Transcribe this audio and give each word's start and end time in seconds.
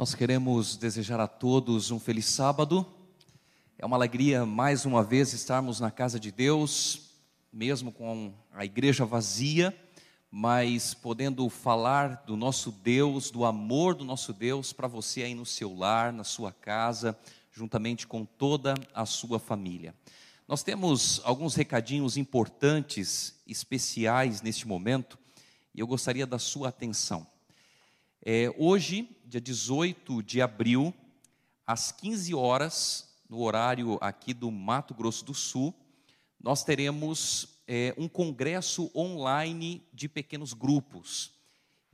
Nós 0.00 0.14
queremos 0.14 0.78
desejar 0.78 1.20
a 1.20 1.28
todos 1.28 1.90
um 1.90 2.00
feliz 2.00 2.24
sábado. 2.24 2.86
É 3.78 3.84
uma 3.84 3.98
alegria 3.98 4.46
mais 4.46 4.86
uma 4.86 5.04
vez 5.04 5.34
estarmos 5.34 5.78
na 5.78 5.90
casa 5.90 6.18
de 6.18 6.32
Deus, 6.32 7.10
mesmo 7.52 7.92
com 7.92 8.32
a 8.50 8.64
igreja 8.64 9.04
vazia, 9.04 9.78
mas 10.30 10.94
podendo 10.94 11.46
falar 11.50 12.24
do 12.24 12.34
nosso 12.34 12.72
Deus, 12.72 13.30
do 13.30 13.44
amor 13.44 13.94
do 13.94 14.02
nosso 14.02 14.32
Deus 14.32 14.72
para 14.72 14.88
você 14.88 15.22
aí 15.22 15.34
no 15.34 15.44
seu 15.44 15.76
lar, 15.76 16.14
na 16.14 16.24
sua 16.24 16.50
casa, 16.50 17.14
juntamente 17.52 18.06
com 18.06 18.24
toda 18.24 18.72
a 18.94 19.04
sua 19.04 19.38
família. 19.38 19.94
Nós 20.48 20.62
temos 20.62 21.20
alguns 21.24 21.54
recadinhos 21.54 22.16
importantes, 22.16 23.34
especiais 23.46 24.40
neste 24.40 24.66
momento, 24.66 25.18
e 25.74 25.80
eu 25.80 25.86
gostaria 25.86 26.26
da 26.26 26.38
sua 26.38 26.70
atenção. 26.70 27.26
É, 28.22 28.54
hoje, 28.58 29.08
dia 29.24 29.40
18 29.40 30.22
de 30.22 30.42
abril, 30.42 30.92
às 31.66 31.90
15 31.90 32.34
horas, 32.34 33.08
no 33.26 33.40
horário 33.40 33.96
aqui 33.98 34.34
do 34.34 34.50
Mato 34.50 34.92
Grosso 34.92 35.24
do 35.24 35.32
Sul, 35.32 35.74
nós 36.38 36.62
teremos 36.62 37.62
é, 37.66 37.94
um 37.96 38.06
congresso 38.06 38.90
online 38.94 39.82
de 39.90 40.06
pequenos 40.06 40.52
grupos. 40.52 41.32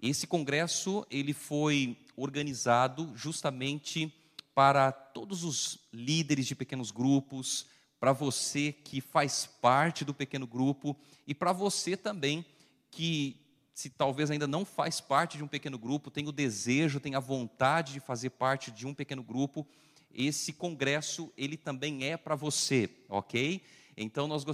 Esse 0.03 0.27
congresso 0.27 1.07
ele 1.09 1.33
foi 1.33 1.97
organizado 2.17 3.13
justamente 3.15 4.13
para 4.53 4.91
todos 4.91 5.45
os 5.45 5.79
líderes 5.93 6.49
de 6.49 6.57
pequenos 6.57 6.91
grupos, 6.91 7.67
para 8.01 8.13
você 8.13 8.73
que 8.73 9.01
faz 9.01 9.47
parte 9.47 10.05
do 10.05 10.13
pequeno 10.13 10.47
grupo 10.47 10.97
e 11.25 11.33
para 11.33 11.53
você 11.53 11.97
também 11.97 12.45
que 12.91 13.46
se 13.77 13.91
talvez 13.91 14.31
ainda 14.31 14.47
não 14.47 14.65
faz 14.65 15.03
parte 15.03 15.37
de 15.37 15.45
um 15.45 15.47
pequeno 15.47 15.79
grupo, 15.79 16.11
tem 16.11 16.27
o 16.27 16.33
desejo, 16.33 16.99
tem 16.99 17.15
a 17.15 17.21
vontade 17.21 17.93
de 17.93 18.01
fazer 18.01 18.31
parte 18.31 18.71
de 18.71 18.87
um 18.87 18.95
pequeno 18.95 19.23
grupo, 19.23 19.67
esse 20.15 20.51
congresso 20.55 21.31
ele 21.37 21.59
também 21.59 22.05
é 22.05 22.17
para 22.17 22.35
você, 22.35 22.89
ok? 23.07 23.61
Então 23.95 24.27
nós 24.27 24.45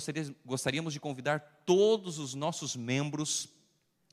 gostaríamos 0.45 0.93
de 0.93 0.99
convidar 0.99 1.39
todos 1.65 2.19
os 2.19 2.35
nossos 2.35 2.75
membros 2.75 3.49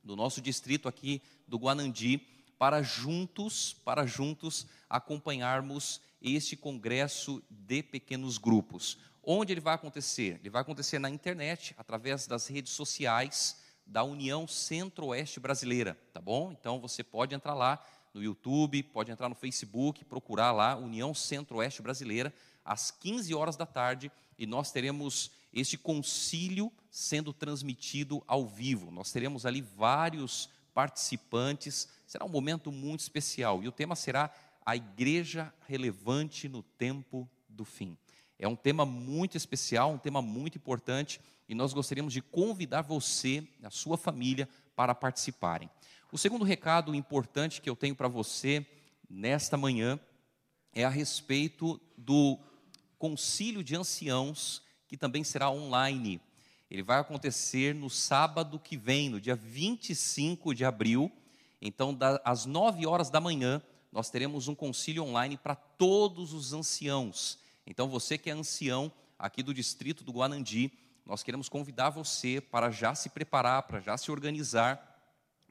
do 0.03 0.15
nosso 0.15 0.39
distrito 0.41 0.87
aqui 0.87 1.23
do 1.47 1.57
Guanandi 1.57 2.21
para 2.59 2.83
juntos, 2.83 3.73
para 3.83 4.05
juntos 4.05 4.67
acompanharmos 4.87 6.01
este 6.21 6.55
congresso 6.55 7.41
de 7.49 7.81
pequenos 7.81 8.37
grupos. 8.37 8.99
Onde 9.23 9.53
ele 9.53 9.61
vai 9.61 9.73
acontecer? 9.73 10.39
Ele 10.39 10.51
vai 10.51 10.61
acontecer 10.61 10.99
na 10.99 11.09
internet, 11.09 11.73
através 11.79 12.27
das 12.27 12.45
redes 12.45 12.73
sociais 12.73 13.57
da 13.89 14.03
União 14.03 14.47
Centro-Oeste 14.47 15.39
Brasileira, 15.39 15.97
tá 16.13 16.21
bom? 16.21 16.51
Então 16.51 16.79
você 16.79 17.03
pode 17.03 17.33
entrar 17.33 17.55
lá 17.55 17.83
no 18.13 18.23
YouTube, 18.23 18.83
pode 18.83 19.11
entrar 19.11 19.27
no 19.27 19.35
Facebook, 19.35 20.05
procurar 20.05 20.51
lá 20.51 20.75
União 20.75 21.13
Centro-Oeste 21.13 21.81
Brasileira, 21.81 22.33
às 22.63 22.91
15 22.91 23.33
horas 23.33 23.55
da 23.55 23.65
tarde, 23.65 24.11
e 24.37 24.45
nós 24.45 24.71
teremos 24.71 25.31
este 25.51 25.77
concílio 25.77 26.71
sendo 26.91 27.33
transmitido 27.33 28.23
ao 28.27 28.45
vivo. 28.45 28.91
Nós 28.91 29.11
teremos 29.11 29.45
ali 29.45 29.61
vários 29.61 30.49
participantes, 30.73 31.87
será 32.05 32.25
um 32.25 32.29
momento 32.29 32.71
muito 32.71 32.99
especial, 32.99 33.63
e 33.63 33.67
o 33.67 33.71
tema 33.71 33.95
será 33.95 34.31
a 34.63 34.75
igreja 34.75 35.51
relevante 35.67 36.47
no 36.47 36.61
tempo 36.61 37.27
do 37.47 37.65
fim. 37.65 37.97
É 38.39 38.47
um 38.47 38.55
tema 38.55 38.85
muito 38.85 39.35
especial, 39.35 39.91
um 39.91 39.97
tema 39.97 40.21
muito 40.21 40.57
importante, 40.57 41.19
e 41.47 41.53
nós 41.53 41.73
gostaríamos 41.73 42.13
de 42.13 42.21
convidar 42.21 42.81
você, 42.81 43.45
a 43.61 43.69
sua 43.69 43.97
família, 43.97 44.47
para 44.75 44.95
participarem. 44.95 45.69
O 46.09 46.17
segundo 46.17 46.45
recado 46.45 46.95
importante 46.95 47.61
que 47.61 47.69
eu 47.69 47.75
tenho 47.75 47.95
para 47.95 48.07
você 48.07 48.65
nesta 49.09 49.57
manhã 49.57 49.99
é 50.73 50.85
a 50.85 50.89
respeito 50.89 51.79
do 51.97 52.39
concílio 52.97 53.63
de 53.63 53.75
anciãos, 53.75 54.61
que 54.87 54.95
também 54.95 55.23
será 55.23 55.51
online. 55.51 56.21
Ele 56.71 56.83
vai 56.83 56.99
acontecer 56.99 57.75
no 57.75 57.89
sábado 57.89 58.57
que 58.59 58.77
vem, 58.77 59.09
no 59.09 59.19
dia 59.19 59.35
25 59.35 60.55
de 60.55 60.63
abril. 60.63 61.11
Então, 61.61 61.97
às 62.23 62.45
9 62.45 62.85
horas 62.85 63.09
da 63.09 63.19
manhã, 63.19 63.61
nós 63.91 64.09
teremos 64.09 64.47
um 64.47 64.55
concílio 64.55 65.03
online 65.03 65.37
para 65.37 65.55
todos 65.55 66.31
os 66.31 66.53
anciãos. 66.53 67.39
Então, 67.69 67.87
você 67.87 68.17
que 68.17 68.31
é 68.31 68.33
ancião 68.33 68.91
aqui 69.17 69.43
do 69.43 69.53
distrito 69.53 70.03
do 70.03 70.11
Guanandi, 70.11 70.73
nós 71.05 71.21
queremos 71.21 71.47
convidar 71.47 71.91
você 71.91 72.41
para 72.41 72.71
já 72.71 72.95
se 72.95 73.09
preparar, 73.09 73.63
para 73.63 73.79
já 73.79 73.95
se 73.95 74.09
organizar, 74.09 74.99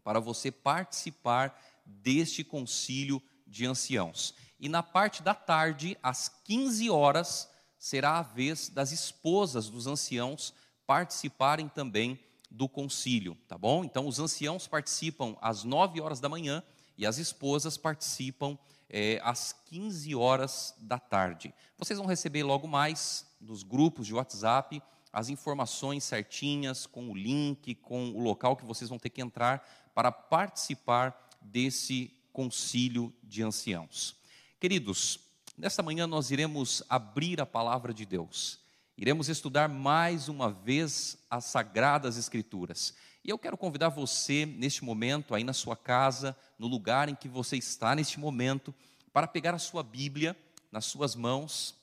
para 0.02 0.18
você 0.18 0.50
participar 0.50 1.56
deste 1.86 2.42
concílio 2.42 3.22
de 3.46 3.66
anciãos. 3.66 4.34
E 4.58 4.68
na 4.68 4.82
parte 4.82 5.22
da 5.22 5.32
tarde, 5.32 5.96
às 6.02 6.28
15 6.44 6.90
horas, 6.90 7.48
será 7.78 8.18
a 8.18 8.22
vez 8.22 8.68
das 8.68 8.90
esposas 8.90 9.70
dos 9.70 9.86
anciãos 9.86 10.52
participarem 10.86 11.68
também 11.68 12.18
do 12.50 12.68
concílio, 12.68 13.36
tá 13.46 13.56
bom? 13.56 13.84
Então, 13.84 14.08
os 14.08 14.18
anciãos 14.18 14.66
participam 14.66 15.36
às 15.40 15.62
9 15.62 16.00
horas 16.00 16.18
da 16.18 16.28
manhã 16.28 16.64
e 16.96 17.06
as 17.06 17.18
esposas 17.18 17.76
participam 17.76 18.58
é, 18.90 19.20
às 19.22 19.52
15 19.66 20.14
horas 20.14 20.74
da 20.78 20.98
tarde. 20.98 21.54
Vocês 21.76 21.98
vão 21.98 22.08
receber 22.08 22.42
logo 22.42 22.66
mais 22.66 23.26
nos 23.40 23.62
grupos 23.62 24.06
de 24.06 24.14
WhatsApp 24.14 24.82
as 25.12 25.28
informações 25.28 26.04
certinhas, 26.04 26.86
com 26.86 27.10
o 27.10 27.16
link, 27.16 27.74
com 27.76 28.10
o 28.10 28.20
local 28.20 28.56
que 28.56 28.64
vocês 28.64 28.90
vão 28.90 28.98
ter 28.98 29.10
que 29.10 29.20
entrar 29.20 29.90
para 29.94 30.12
participar 30.12 31.28
desse 31.40 32.12
concílio 32.32 33.12
de 33.22 33.42
anciãos. 33.42 34.16
Queridos, 34.60 35.18
nesta 35.56 35.82
manhã 35.82 36.06
nós 36.06 36.30
iremos 36.30 36.82
abrir 36.88 37.40
a 37.40 37.46
palavra 37.46 37.92
de 37.92 38.04
Deus. 38.04 38.60
Iremos 38.96 39.28
estudar 39.28 39.68
mais 39.68 40.28
uma 40.28 40.50
vez 40.50 41.18
as 41.30 41.44
sagradas 41.46 42.16
escrituras. 42.16 42.94
E 43.28 43.30
eu 43.30 43.38
quero 43.38 43.58
convidar 43.58 43.90
você 43.90 44.46
neste 44.46 44.82
momento, 44.82 45.34
aí 45.34 45.44
na 45.44 45.52
sua 45.52 45.76
casa, 45.76 46.34
no 46.58 46.66
lugar 46.66 47.10
em 47.10 47.14
que 47.14 47.28
você 47.28 47.58
está 47.58 47.94
neste 47.94 48.18
momento, 48.18 48.74
para 49.12 49.26
pegar 49.26 49.54
a 49.54 49.58
sua 49.58 49.82
Bíblia 49.82 50.34
nas 50.72 50.86
suas 50.86 51.14
mãos. 51.14 51.74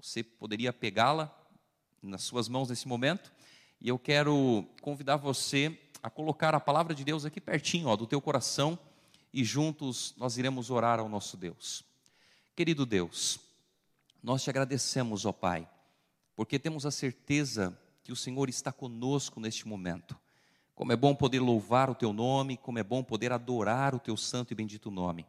Você 0.00 0.22
poderia 0.22 0.72
pegá-la 0.72 1.30
nas 2.02 2.22
suas 2.22 2.48
mãos 2.48 2.70
nesse 2.70 2.88
momento. 2.88 3.30
E 3.78 3.90
eu 3.90 3.98
quero 3.98 4.66
convidar 4.80 5.16
você 5.16 5.78
a 6.02 6.08
colocar 6.08 6.54
a 6.54 6.60
palavra 6.60 6.94
de 6.94 7.04
Deus 7.04 7.26
aqui 7.26 7.42
pertinho, 7.42 7.88
ó, 7.88 7.94
do 7.94 8.06
teu 8.06 8.22
coração, 8.22 8.78
e 9.34 9.44
juntos 9.44 10.14
nós 10.16 10.38
iremos 10.38 10.70
orar 10.70 10.98
ao 10.98 11.10
nosso 11.10 11.36
Deus. 11.36 11.84
Querido 12.54 12.86
Deus, 12.86 13.38
nós 14.22 14.42
te 14.42 14.48
agradecemos, 14.48 15.26
ó 15.26 15.32
Pai, 15.32 15.68
porque 16.34 16.58
temos 16.58 16.86
a 16.86 16.90
certeza 16.90 17.78
que 18.02 18.12
o 18.12 18.16
Senhor 18.16 18.48
está 18.48 18.72
conosco 18.72 19.38
neste 19.38 19.68
momento. 19.68 20.18
Como 20.76 20.92
é 20.92 20.96
bom 20.96 21.14
poder 21.14 21.40
louvar 21.40 21.88
o 21.88 21.94
teu 21.94 22.12
nome, 22.12 22.58
como 22.58 22.78
é 22.78 22.84
bom 22.84 23.02
poder 23.02 23.32
adorar 23.32 23.94
o 23.94 23.98
teu 23.98 24.14
santo 24.14 24.52
e 24.52 24.54
bendito 24.54 24.90
nome. 24.90 25.26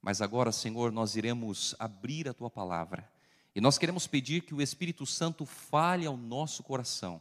Mas 0.00 0.22
agora, 0.22 0.50
Senhor, 0.50 0.90
nós 0.90 1.14
iremos 1.14 1.74
abrir 1.78 2.26
a 2.26 2.32
tua 2.32 2.48
palavra 2.48 3.06
e 3.54 3.60
nós 3.60 3.76
queremos 3.76 4.06
pedir 4.06 4.40
que 4.44 4.54
o 4.54 4.62
Espírito 4.62 5.04
Santo 5.04 5.44
fale 5.44 6.06
ao 6.06 6.16
nosso 6.16 6.62
coração, 6.62 7.20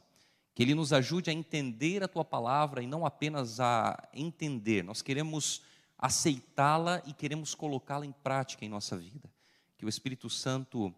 que 0.55 0.63
ele 0.63 0.73
nos 0.73 0.93
ajude 0.93 1.29
a 1.29 1.33
entender 1.33 2.01
a 2.01 2.07
tua 2.07 2.23
palavra 2.23 2.81
e 2.81 2.87
não 2.87 3.05
apenas 3.05 3.59
a 3.59 4.01
entender, 4.13 4.81
nós 4.81 5.01
queremos 5.01 5.61
aceitá-la 5.97 7.03
e 7.05 7.11
queremos 7.11 7.53
colocá-la 7.53 8.05
em 8.05 8.13
prática 8.13 8.63
em 8.63 8.69
nossa 8.69 8.95
vida. 8.95 9.29
Que 9.77 9.85
o 9.85 9.89
Espírito 9.89 10.29
Santo 10.29 10.95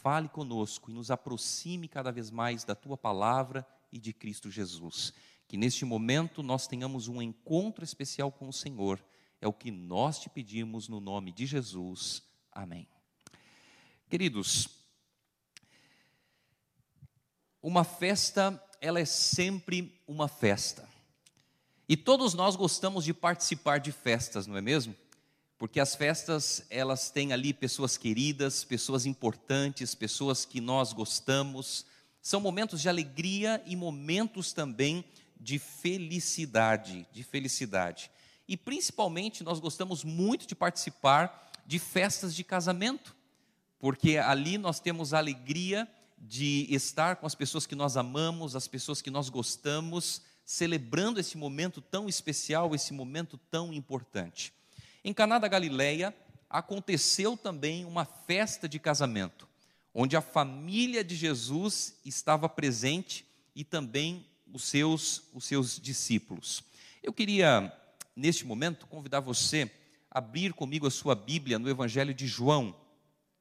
fale 0.00 0.28
conosco 0.28 0.88
e 0.88 0.94
nos 0.94 1.10
aproxime 1.10 1.88
cada 1.88 2.12
vez 2.12 2.30
mais 2.30 2.62
da 2.62 2.76
tua 2.76 2.96
palavra 2.96 3.66
e 3.90 3.98
de 3.98 4.12
Cristo 4.12 4.48
Jesus. 4.52 5.12
Que 5.52 5.58
neste 5.58 5.84
momento 5.84 6.42
nós 6.42 6.66
tenhamos 6.66 7.08
um 7.08 7.20
encontro 7.20 7.84
especial 7.84 8.32
com 8.32 8.48
o 8.48 8.52
Senhor. 8.54 8.98
É 9.38 9.46
o 9.46 9.52
que 9.52 9.70
nós 9.70 10.18
te 10.18 10.30
pedimos 10.30 10.88
no 10.88 10.98
nome 10.98 11.30
de 11.30 11.44
Jesus. 11.44 12.22
Amém. 12.50 12.88
Queridos, 14.08 14.66
uma 17.62 17.84
festa, 17.84 18.58
ela 18.80 18.98
é 18.98 19.04
sempre 19.04 20.00
uma 20.08 20.26
festa. 20.26 20.88
E 21.86 21.98
todos 21.98 22.32
nós 22.32 22.56
gostamos 22.56 23.04
de 23.04 23.12
participar 23.12 23.78
de 23.78 23.92
festas, 23.92 24.46
não 24.46 24.56
é 24.56 24.62
mesmo? 24.62 24.96
Porque 25.58 25.80
as 25.80 25.94
festas, 25.94 26.64
elas 26.70 27.10
têm 27.10 27.30
ali 27.34 27.52
pessoas 27.52 27.98
queridas, 27.98 28.64
pessoas 28.64 29.04
importantes, 29.04 29.94
pessoas 29.94 30.46
que 30.46 30.62
nós 30.62 30.94
gostamos. 30.94 31.84
São 32.22 32.40
momentos 32.40 32.80
de 32.80 32.88
alegria 32.88 33.62
e 33.66 33.76
momentos 33.76 34.54
também 34.54 35.04
de 35.04 35.21
felicidade, 35.58 37.06
de 37.12 37.22
felicidade. 37.22 38.10
E 38.46 38.56
principalmente 38.56 39.42
nós 39.42 39.58
gostamos 39.58 40.04
muito 40.04 40.46
de 40.46 40.54
participar 40.54 41.50
de 41.66 41.78
festas 41.78 42.34
de 42.34 42.44
casamento, 42.44 43.14
porque 43.78 44.18
ali 44.18 44.58
nós 44.58 44.80
temos 44.80 45.12
a 45.12 45.18
alegria 45.18 45.88
de 46.18 46.66
estar 46.70 47.16
com 47.16 47.26
as 47.26 47.34
pessoas 47.34 47.66
que 47.66 47.74
nós 47.74 47.96
amamos, 47.96 48.54
as 48.54 48.68
pessoas 48.68 49.02
que 49.02 49.10
nós 49.10 49.28
gostamos, 49.28 50.22
celebrando 50.44 51.18
esse 51.18 51.36
momento 51.36 51.80
tão 51.80 52.08
especial, 52.08 52.74
esse 52.74 52.92
momento 52.92 53.36
tão 53.50 53.72
importante. 53.72 54.52
Em 55.04 55.12
Caná 55.12 55.38
da 55.38 55.48
Galileia 55.48 56.14
aconteceu 56.48 57.36
também 57.36 57.84
uma 57.84 58.04
festa 58.04 58.68
de 58.68 58.78
casamento, 58.78 59.48
onde 59.94 60.16
a 60.16 60.20
família 60.20 61.02
de 61.02 61.16
Jesus 61.16 61.98
estava 62.04 62.48
presente 62.48 63.26
e 63.54 63.64
também 63.64 64.26
os 64.52 64.64
seus, 64.64 65.22
os 65.32 65.44
seus 65.44 65.80
discípulos. 65.80 66.62
Eu 67.02 67.12
queria, 67.12 67.72
neste 68.14 68.44
momento, 68.44 68.86
convidar 68.86 69.20
você 69.20 69.70
a 70.10 70.18
abrir 70.18 70.52
comigo 70.52 70.86
a 70.86 70.90
sua 70.90 71.14
Bíblia 71.14 71.58
no 71.58 71.68
Evangelho 71.68 72.12
de 72.12 72.26
João. 72.26 72.76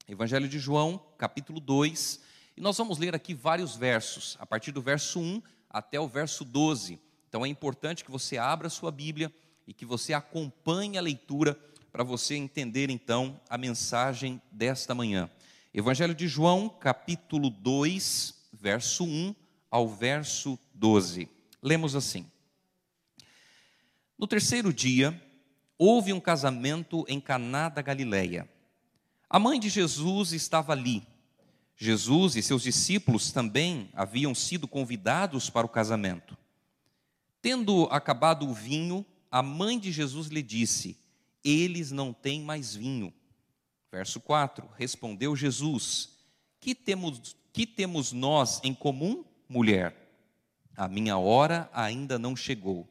Evangelho 0.08 0.48
de 0.48 0.58
João, 0.58 1.04
capítulo 1.18 1.60
2, 1.60 2.22
e 2.58 2.62
nós 2.62 2.78
vamos 2.78 2.98
ler 2.98 3.13
aqui 3.13 3.34
vários 3.34 3.75
versos, 3.75 4.38
a 4.40 4.46
partir 4.46 4.72
do 4.72 4.81
verso 4.81 5.19
1 5.19 5.42
até 5.69 6.00
o 6.00 6.08
verso 6.08 6.44
12. 6.44 7.00
Então 7.28 7.46
é 7.46 7.50
importante 7.50 8.04
que 8.04 8.12
você 8.12 8.38
abra 8.38 8.68
a 8.68 8.69
sua 8.69 8.92
Bíblia 8.92 9.31
e 9.68 9.74
que 9.74 9.86
você 9.86 10.14
acompanhe 10.14 10.98
a 10.98 11.02
leitura 11.02 11.57
para 11.92 12.04
você 12.04 12.36
entender 12.36 12.90
então 12.90 13.40
a 13.50 13.57
mensagem 13.57 14.42
desta 14.52 14.96
manhã. 14.96 15.30
Evangelho 15.74 16.16
de 16.16 16.28
João, 16.28 16.68
capítulo 16.68 17.50
2, 17.50 18.34
verso 18.54 19.04
1 19.04 19.36
ao 19.69 19.88
verso 19.88 20.60
12. 20.81 21.30
Lemos 21.62 21.95
assim: 21.95 22.25
No 24.18 24.25
terceiro 24.25 24.74
dia, 24.74 25.22
houve 25.78 26.12
um 26.12 26.19
casamento 26.19 27.06
em 27.07 27.22
Caná 27.22 27.69
da 27.69 27.83
Galileia. 27.83 28.50
A 29.30 29.38
mãe 29.38 29.60
de 29.60 29.69
Jesus 29.69 30.33
estava 30.33 30.74
ali. 30.74 31.04
Jesus 31.78 32.36
e 32.36 32.42
seus 32.42 32.63
discípulos 32.63 33.31
também 33.31 33.92
haviam 33.94 34.33
sido 34.33 34.68
convidados 34.68 35.51
para 35.51 35.68
o 35.68 35.69
casamento. 35.69 36.36
Tendo 37.44 37.83
acabado 37.92 38.48
o 38.48 38.54
vinho, 38.54 39.06
a 39.30 39.44
mãe 39.44 39.78
de 39.78 39.92
Jesus 39.92 40.30
lhe 40.30 40.42
disse: 40.42 40.98
Eles 41.44 41.92
não 41.92 42.12
têm 42.12 42.42
mais 42.42 42.74
vinho. 42.74 43.13
Verso 43.92 44.19
4: 44.19 44.68
Respondeu 44.80 45.36
Jesus: 45.36 46.10
Que 46.60 46.74
temos, 46.74 47.36
que 47.54 47.68
temos 47.68 48.12
nós 48.12 48.60
em 48.63 48.74
comum, 48.74 49.24
mulher? 49.48 50.00
A 50.75 50.88
minha 50.88 51.18
hora 51.18 51.69
ainda 51.73 52.18
não 52.18 52.35
chegou. 52.35 52.88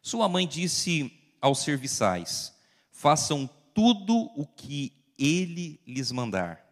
Sua 0.00 0.28
mãe 0.28 0.46
disse 0.46 1.12
aos 1.40 1.60
serviçais: 1.60 2.54
Façam 2.90 3.48
tudo 3.74 4.30
o 4.36 4.46
que 4.46 4.92
ele 5.18 5.80
lhes 5.86 6.12
mandar. 6.12 6.64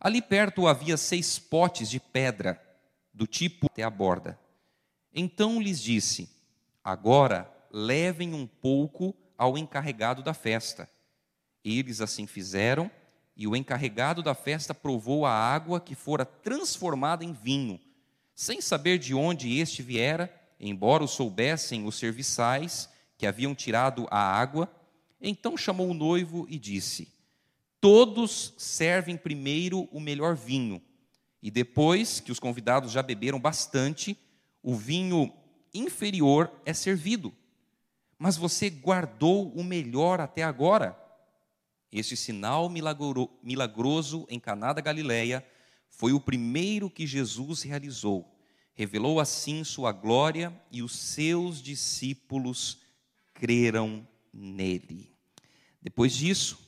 Ali 0.00 0.20
perto 0.20 0.66
havia 0.66 0.96
seis 0.96 1.38
potes 1.38 1.88
de 1.88 2.00
pedra, 2.00 2.60
do 3.14 3.26
tipo 3.26 3.66
até 3.66 3.82
a 3.82 3.90
borda. 3.90 4.38
Então 5.14 5.60
lhes 5.60 5.80
disse: 5.80 6.28
Agora 6.82 7.48
levem 7.70 8.34
um 8.34 8.46
pouco 8.46 9.14
ao 9.36 9.56
encarregado 9.56 10.22
da 10.22 10.34
festa. 10.34 10.88
Eles 11.64 12.00
assim 12.00 12.26
fizeram, 12.26 12.90
e 13.36 13.46
o 13.46 13.54
encarregado 13.54 14.22
da 14.22 14.34
festa 14.34 14.74
provou 14.74 15.24
a 15.24 15.32
água 15.32 15.80
que 15.80 15.94
fora 15.94 16.24
transformada 16.24 17.24
em 17.24 17.32
vinho, 17.32 17.80
sem 18.34 18.60
saber 18.60 18.98
de 18.98 19.14
onde 19.14 19.58
este 19.58 19.82
viera, 19.82 20.32
embora 20.58 21.04
o 21.04 21.08
soubessem 21.08 21.86
os 21.86 21.96
serviçais 21.96 22.88
que 23.18 23.26
haviam 23.26 23.54
tirado 23.54 24.06
a 24.10 24.18
água. 24.18 24.72
Então 25.20 25.56
chamou 25.56 25.88
o 25.88 25.94
noivo 25.94 26.46
e 26.48 26.58
disse: 26.58 27.12
Todos 27.80 28.54
servem 28.56 29.16
primeiro 29.16 29.88
o 29.92 30.00
melhor 30.00 30.34
vinho, 30.34 30.80
e 31.42 31.50
depois 31.50 32.20
que 32.20 32.32
os 32.32 32.38
convidados 32.38 32.92
já 32.92 33.02
beberam 33.02 33.38
bastante, 33.38 34.16
o 34.62 34.74
vinho 34.74 35.32
inferior 35.74 36.52
é 36.64 36.72
servido. 36.72 37.32
Mas 38.18 38.36
você 38.36 38.70
guardou 38.70 39.52
o 39.52 39.64
melhor 39.64 40.20
até 40.20 40.42
agora. 40.42 40.96
Este 41.90 42.16
sinal 42.16 42.70
milagroso 42.70 44.26
em 44.30 44.38
Caná 44.38 44.72
da 44.72 44.80
Galileia 44.80 45.44
foi 45.92 46.12
o 46.12 46.20
primeiro 46.20 46.90
que 46.90 47.06
Jesus 47.06 47.62
realizou. 47.62 48.28
Revelou 48.74 49.20
assim 49.20 49.62
sua 49.62 49.92
glória 49.92 50.52
e 50.70 50.82
os 50.82 50.96
seus 50.96 51.62
discípulos 51.62 52.78
creram 53.34 54.06
nele. 54.32 55.14
Depois 55.80 56.14
disso, 56.14 56.58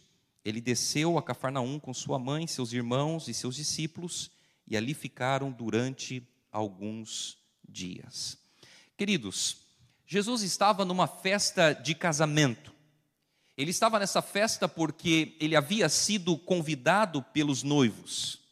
ele 0.45 0.61
desceu 0.61 1.17
a 1.17 1.23
Cafarnaum 1.23 1.81
com 1.81 1.95
sua 1.95 2.19
mãe, 2.19 2.47
seus 2.47 2.73
irmãos 2.73 3.27
e 3.27 3.35
seus 3.35 3.57
discípulos, 3.57 4.31
e 4.69 4.77
ali 4.77 4.93
ficaram 4.93 5.51
durante 5.51 6.23
alguns 6.53 7.39
dias. 7.67 8.39
Queridos, 8.97 9.57
Jesus 10.07 10.43
estava 10.43 10.85
numa 10.85 11.09
festa 11.09 11.73
de 11.73 11.95
casamento. 11.95 12.73
Ele 13.57 13.71
estava 13.71 13.99
nessa 13.99 14.21
festa 14.21 14.69
porque 14.69 15.35
ele 15.41 15.57
havia 15.57 15.89
sido 15.89 16.37
convidado 16.37 17.23
pelos 17.23 17.63
noivos. 17.63 18.44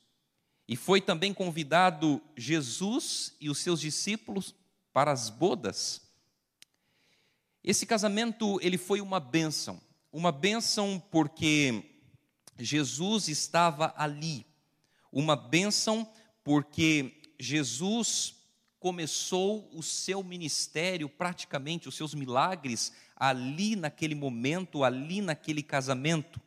E 0.73 0.77
foi 0.77 1.01
também 1.01 1.35
convidado 1.35 2.21
Jesus 2.37 3.37
e 3.41 3.49
os 3.51 3.59
seus 3.59 3.81
discípulos 3.81 4.55
para 4.93 5.13
as 5.13 5.29
bodas. 5.29 6.01
Esse 7.63 7.87
casamento, 7.87 8.59
ele 8.61 8.79
foi 8.79 9.01
uma 9.01 9.21
bênção 9.21 9.81
uma 10.13 10.31
bênção 10.31 11.03
porque 11.11 11.83
Jesus 12.59 13.29
estava 13.29 13.95
ali, 13.97 14.45
uma 15.11 15.35
bênção 15.35 16.07
porque 16.45 17.33
Jesus 17.41 18.35
começou 18.79 19.71
o 19.73 19.83
seu 19.83 20.23
ministério, 20.23 21.09
praticamente 21.09 21.89
os 21.89 21.95
seus 21.95 22.15
milagres, 22.15 22.93
ali 23.17 23.75
naquele 23.75 24.15
momento, 24.15 24.85
ali 24.85 25.23
naquele 25.23 25.63
casamento. 25.63 26.39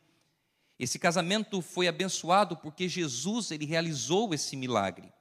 Esse 0.78 0.98
casamento 0.98 1.62
foi 1.62 1.88
abençoado 1.88 2.56
porque 2.56 2.88
Jesus 2.88 3.50
ele 3.50 3.64
realizou 3.64 4.34
esse 4.34 4.56
milagre. 4.56 5.12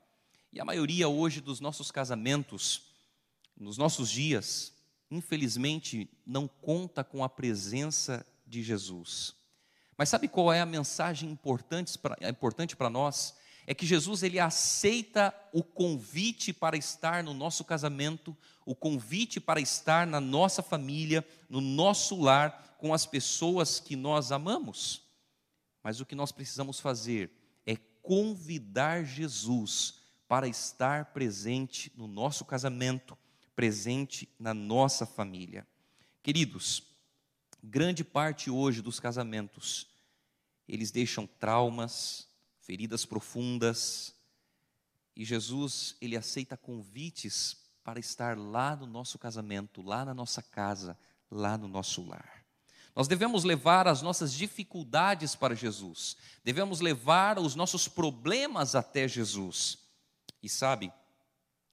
E 0.51 0.59
a 0.59 0.65
maioria 0.65 1.07
hoje 1.07 1.39
dos 1.39 1.59
nossos 1.59 1.91
casamentos, 1.91 2.83
nos 3.57 3.77
nossos 3.77 4.09
dias, 4.09 4.73
infelizmente, 5.09 6.09
não 6.25 6.47
conta 6.47 7.03
com 7.03 7.23
a 7.23 7.29
presença 7.29 8.25
de 8.45 8.61
Jesus. 8.61 9.33
Mas 9.97 10.09
sabe 10.09 10.27
qual 10.27 10.51
é 10.51 10.59
a 10.59 10.65
mensagem 10.65 11.29
importante 11.29 11.97
para 11.97 12.17
importante 12.29 12.75
nós? 12.91 13.35
É 13.67 13.73
que 13.73 13.85
Jesus 13.85 14.21
ele 14.23 14.39
aceita 14.39 15.33
o 15.51 15.63
convite 15.63 16.53
para 16.53 16.77
estar 16.77 17.23
no 17.23 17.33
nosso 17.33 17.63
casamento, 17.63 18.35
o 18.65 18.75
convite 18.75 19.39
para 19.39 19.59
estar 19.59 20.05
na 20.05 20.19
nossa 20.19 20.61
família, 20.61 21.25
no 21.49 21.61
nosso 21.61 22.19
lar, 22.21 22.75
com 22.77 22.93
as 22.93 23.05
pessoas 23.05 23.79
que 23.79 23.95
nós 23.95 24.31
amamos. 24.31 25.04
Mas 25.85 26.01
o 26.01 26.05
que 26.05 26.15
nós 26.15 26.31
precisamos 26.31 26.79
fazer 26.79 27.31
é 27.63 27.75
convidar 28.01 29.03
Jesus 29.03 29.99
para 30.27 30.47
estar 30.47 31.13
presente 31.13 31.93
no 31.95 32.07
nosso 32.07 32.43
casamento, 32.43 33.15
presente 33.55 34.27
na 34.39 34.51
nossa 34.51 35.05
família. 35.05 35.67
Queridos, 36.23 36.81
grande 37.61 38.03
parte 38.03 38.49
hoje 38.49 38.81
dos 38.81 38.99
casamentos, 38.99 39.87
eles 40.67 40.89
deixam 40.89 41.27
traumas, 41.27 42.27
feridas 42.61 43.05
profundas, 43.05 44.15
e 45.15 45.23
Jesus, 45.23 45.95
ele 46.01 46.17
aceita 46.17 46.57
convites 46.57 47.57
para 47.83 47.99
estar 47.99 48.35
lá 48.35 48.75
no 48.75 48.87
nosso 48.87 49.19
casamento, 49.19 49.83
lá 49.83 50.03
na 50.03 50.15
nossa 50.15 50.41
casa, 50.41 50.97
lá 51.29 51.59
no 51.59 51.67
nosso 51.67 52.03
lar. 52.03 52.43
Nós 52.95 53.09
devemos 53.09 53.43
levar 53.43 53.87
as 53.87 54.01
nossas 54.01 54.33
dificuldades 54.33 55.35
para 55.35 55.53
Jesus, 55.53 56.15
devemos 56.43 56.79
levar 56.79 57.37
os 57.37 57.53
nossos 57.53 57.87
problemas 57.87 58.73
até 58.73 59.07
Jesus. 59.07 59.77
E 60.41 60.47
sabe, 60.47 60.93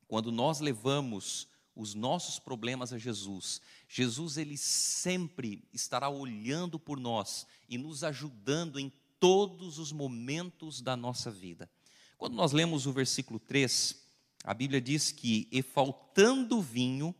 quando 0.08 0.32
nós 0.32 0.58
levamos 0.58 1.46
os 1.76 1.94
nossos 1.94 2.38
problemas 2.38 2.92
a 2.92 2.98
Jesus, 2.98 3.60
Jesus 3.88 4.36
ele 4.36 4.56
sempre 4.56 5.62
estará 5.72 6.08
olhando 6.08 6.78
por 6.78 6.98
nós 6.98 7.46
e 7.68 7.78
nos 7.78 8.02
ajudando 8.02 8.80
em 8.80 8.92
todos 9.20 9.78
os 9.78 9.92
momentos 9.92 10.80
da 10.80 10.96
nossa 10.96 11.30
vida. 11.30 11.70
Quando 12.18 12.34
nós 12.34 12.52
lemos 12.52 12.86
o 12.86 12.92
versículo 12.92 13.38
3, 13.38 13.96
a 14.44 14.52
Bíblia 14.52 14.80
diz 14.80 15.12
que, 15.12 15.48
e 15.52 15.62
faltando 15.62 16.60
vinho, 16.60 17.14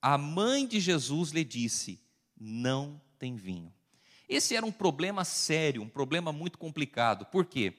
a 0.00 0.16
mãe 0.16 0.66
de 0.66 0.80
Jesus 0.80 1.30
lhe 1.30 1.44
disse: 1.44 2.00
Não 2.38 3.00
tem 3.24 3.36
vinho. 3.36 3.72
Esse 4.28 4.54
era 4.54 4.66
um 4.66 4.70
problema 4.70 5.24
sério, 5.24 5.80
um 5.80 5.88
problema 5.88 6.30
muito 6.30 6.58
complicado. 6.58 7.24
Por 7.24 7.46
quê? 7.46 7.72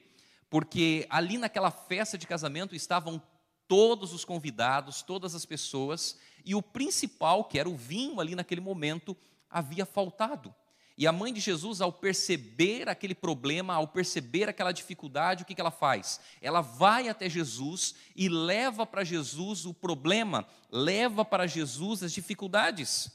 Porque 0.50 1.06
ali 1.08 1.38
naquela 1.38 1.70
festa 1.70 2.18
de 2.18 2.26
casamento 2.26 2.74
estavam 2.74 3.22
todos 3.68 4.12
os 4.12 4.24
convidados, 4.24 5.02
todas 5.02 5.36
as 5.36 5.46
pessoas, 5.46 6.18
e 6.44 6.52
o 6.56 6.60
principal, 6.60 7.44
que 7.44 7.60
era 7.60 7.68
o 7.68 7.76
vinho 7.76 8.20
ali 8.20 8.34
naquele 8.34 8.60
momento, 8.60 9.16
havia 9.48 9.86
faltado. 9.86 10.52
E 10.98 11.06
a 11.06 11.12
mãe 11.12 11.32
de 11.32 11.38
Jesus, 11.38 11.80
ao 11.80 11.92
perceber 11.92 12.88
aquele 12.88 13.14
problema, 13.14 13.74
ao 13.74 13.86
perceber 13.86 14.48
aquela 14.48 14.72
dificuldade, 14.72 15.44
o 15.44 15.46
que, 15.46 15.54
que 15.54 15.60
ela 15.60 15.70
faz? 15.70 16.18
Ela 16.42 16.60
vai 16.60 17.08
até 17.08 17.28
Jesus 17.30 17.94
e 18.16 18.28
leva 18.28 18.84
para 18.84 19.04
Jesus 19.04 19.64
o 19.64 19.72
problema, 19.72 20.44
leva 20.72 21.24
para 21.24 21.46
Jesus 21.46 22.02
as 22.02 22.12
dificuldades. 22.12 23.14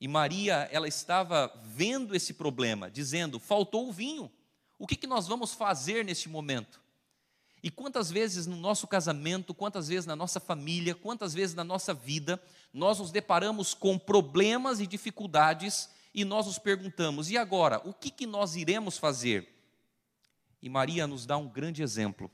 E 0.00 0.08
Maria, 0.08 0.68
ela 0.70 0.88
estava 0.88 1.52
vendo 1.64 2.14
esse 2.14 2.34
problema, 2.34 2.90
dizendo: 2.90 3.38
faltou 3.38 3.88
o 3.88 3.92
vinho. 3.92 4.30
O 4.78 4.86
que, 4.86 4.96
que 4.96 5.06
nós 5.06 5.26
vamos 5.26 5.54
fazer 5.54 6.04
neste 6.04 6.28
momento? 6.28 6.80
E 7.62 7.70
quantas 7.70 8.10
vezes 8.10 8.46
no 8.46 8.56
nosso 8.56 8.86
casamento, 8.86 9.54
quantas 9.54 9.88
vezes 9.88 10.04
na 10.04 10.14
nossa 10.14 10.38
família, 10.38 10.94
quantas 10.94 11.32
vezes 11.32 11.54
na 11.54 11.64
nossa 11.64 11.94
vida, 11.94 12.38
nós 12.72 12.98
nos 12.98 13.10
deparamos 13.10 13.72
com 13.72 13.98
problemas 13.98 14.80
e 14.80 14.86
dificuldades 14.86 15.88
e 16.12 16.24
nós 16.24 16.46
nos 16.46 16.58
perguntamos: 16.58 17.30
e 17.30 17.38
agora? 17.38 17.80
O 17.88 17.94
que, 17.94 18.10
que 18.10 18.26
nós 18.26 18.54
iremos 18.54 18.98
fazer? 18.98 19.48
E 20.60 20.68
Maria 20.68 21.06
nos 21.06 21.24
dá 21.24 21.36
um 21.36 21.48
grande 21.48 21.82
exemplo. 21.82 22.30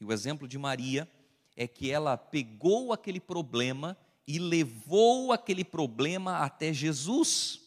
E 0.00 0.04
o 0.04 0.12
exemplo 0.12 0.48
de 0.48 0.58
Maria 0.58 1.08
é 1.56 1.68
que 1.68 1.90
ela 1.90 2.16
pegou 2.16 2.92
aquele 2.92 3.20
problema 3.20 3.96
e 4.26 4.38
levou 4.38 5.32
aquele 5.32 5.64
problema 5.64 6.38
até 6.38 6.72
Jesus. 6.72 7.60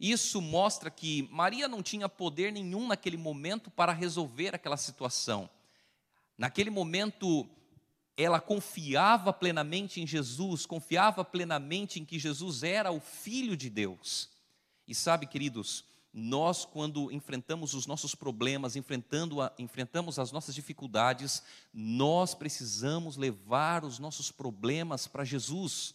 Isso 0.00 0.40
mostra 0.40 0.90
que 0.90 1.28
Maria 1.30 1.66
não 1.66 1.82
tinha 1.82 2.08
poder 2.08 2.52
nenhum 2.52 2.86
naquele 2.86 3.16
momento 3.16 3.70
para 3.70 3.92
resolver 3.92 4.54
aquela 4.54 4.76
situação. 4.76 5.50
Naquele 6.36 6.70
momento, 6.70 7.48
ela 8.16 8.40
confiava 8.40 9.32
plenamente 9.32 10.00
em 10.00 10.06
Jesus, 10.06 10.64
confiava 10.64 11.24
plenamente 11.24 11.98
em 11.98 12.04
que 12.04 12.18
Jesus 12.18 12.62
era 12.62 12.92
o 12.92 13.00
Filho 13.00 13.56
de 13.56 13.68
Deus. 13.68 14.30
E 14.86 14.94
sabe, 14.94 15.26
queridos, 15.26 15.84
nós, 16.12 16.64
quando 16.64 17.12
enfrentamos 17.12 17.74
os 17.74 17.86
nossos 17.86 18.14
problemas, 18.14 18.76
enfrentando 18.76 19.42
a, 19.42 19.52
enfrentamos 19.58 20.18
as 20.18 20.32
nossas 20.32 20.54
dificuldades, 20.54 21.42
nós 21.72 22.34
precisamos 22.34 23.16
levar 23.16 23.84
os 23.84 23.98
nossos 23.98 24.30
problemas 24.32 25.06
para 25.06 25.24
Jesus. 25.24 25.94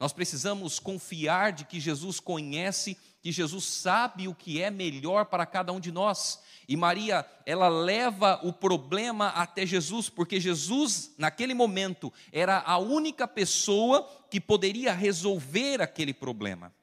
Nós 0.00 0.12
precisamos 0.12 0.80
confiar 0.80 1.52
de 1.52 1.64
que 1.64 1.78
Jesus 1.78 2.18
conhece, 2.18 2.98
que 3.22 3.30
Jesus 3.30 3.64
sabe 3.64 4.26
o 4.26 4.34
que 4.34 4.60
é 4.60 4.68
melhor 4.68 5.26
para 5.26 5.46
cada 5.46 5.72
um 5.72 5.78
de 5.78 5.92
nós. 5.92 6.42
E 6.68 6.76
Maria, 6.76 7.24
ela 7.46 7.68
leva 7.68 8.40
o 8.42 8.52
problema 8.52 9.28
até 9.28 9.64
Jesus, 9.64 10.08
porque 10.08 10.40
Jesus, 10.40 11.14
naquele 11.16 11.54
momento, 11.54 12.12
era 12.32 12.58
a 12.66 12.78
única 12.78 13.28
pessoa 13.28 14.08
que 14.28 14.40
poderia 14.40 14.92
resolver 14.92 15.80
aquele 15.80 16.12
problema. 16.12 16.74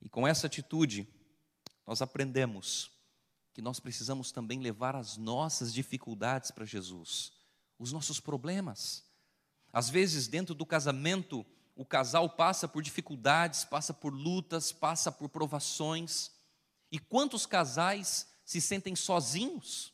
E 0.00 0.08
com 0.08 0.26
essa 0.26 0.46
atitude, 0.46 1.08
nós 1.86 2.02
aprendemos 2.02 2.90
que 3.52 3.62
nós 3.62 3.80
precisamos 3.80 4.30
também 4.30 4.60
levar 4.60 4.94
as 4.94 5.16
nossas 5.16 5.72
dificuldades 5.72 6.50
para 6.50 6.64
Jesus, 6.64 7.32
os 7.78 7.92
nossos 7.92 8.20
problemas. 8.20 9.04
Às 9.72 9.90
vezes, 9.90 10.28
dentro 10.28 10.54
do 10.54 10.64
casamento, 10.64 11.44
o 11.74 11.84
casal 11.84 12.28
passa 12.28 12.68
por 12.68 12.82
dificuldades, 12.82 13.64
passa 13.64 13.92
por 13.92 14.12
lutas, 14.12 14.72
passa 14.72 15.10
por 15.10 15.28
provações. 15.28 16.30
E 16.90 16.98
quantos 16.98 17.46
casais 17.46 18.26
se 18.44 18.60
sentem 18.60 18.94
sozinhos? 18.94 19.92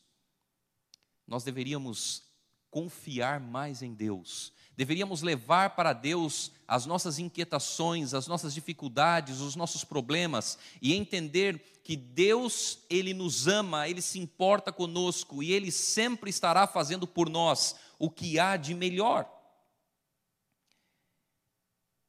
Nós 1.27 1.43
deveríamos 1.43 2.23
confiar 2.69 3.39
mais 3.39 3.81
em 3.81 3.93
Deus, 3.93 4.51
Deveríamos 4.77 5.21
levar 5.21 5.75
para 5.75 5.93
Deus 5.93 6.51
as 6.67 6.85
nossas 6.85 7.17
inquietações, 7.17 8.13
as 8.13 8.27
nossas 8.27 8.53
dificuldades, 8.53 9.39
os 9.39 9.55
nossos 9.55 9.83
problemas 9.85 10.57
e 10.81 10.93
entender 10.93 11.79
que 11.81 11.95
Deus, 11.95 12.79
Ele 12.89 13.13
nos 13.13 13.47
ama, 13.47 13.87
Ele 13.87 14.01
se 14.01 14.19
importa 14.19 14.73
conosco 14.73 15.41
e 15.41 15.53
Ele 15.53 15.71
sempre 15.71 16.29
estará 16.29 16.67
fazendo 16.67 17.07
por 17.07 17.29
nós 17.29 17.75
o 17.97 18.09
que 18.09 18.37
há 18.37 18.57
de 18.57 18.73
melhor. 18.73 19.31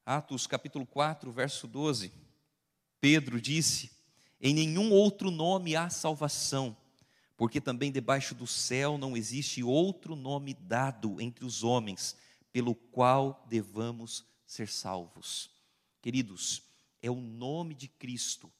Atos 0.04 0.46
capítulo 0.46 0.86
4, 0.86 1.30
verso 1.30 1.68
12. 1.68 2.12
Pedro 3.00 3.40
disse: 3.40 3.92
Em 4.40 4.52
nenhum 4.52 4.92
outro 4.92 5.30
nome 5.30 5.76
há 5.76 5.88
salvação, 5.88 6.76
porque 7.36 7.60
também 7.60 7.92
debaixo 7.92 8.34
do 8.34 8.46
céu 8.46 8.98
não 8.98 9.16
existe 9.16 9.62
outro 9.62 10.16
nome 10.16 10.54
dado 10.54 11.20
entre 11.20 11.44
os 11.44 11.62
homens 11.62 12.16
pelo 12.56 12.74
qual 12.74 13.44
devamos 13.50 14.24
ser 14.46 14.66
salvos. 14.66 15.50
Queridos, 16.00 16.62
é 17.02 17.10
o 17.10 17.20
nome 17.20 17.74
de 17.74 17.86
Cristo, 17.86 18.50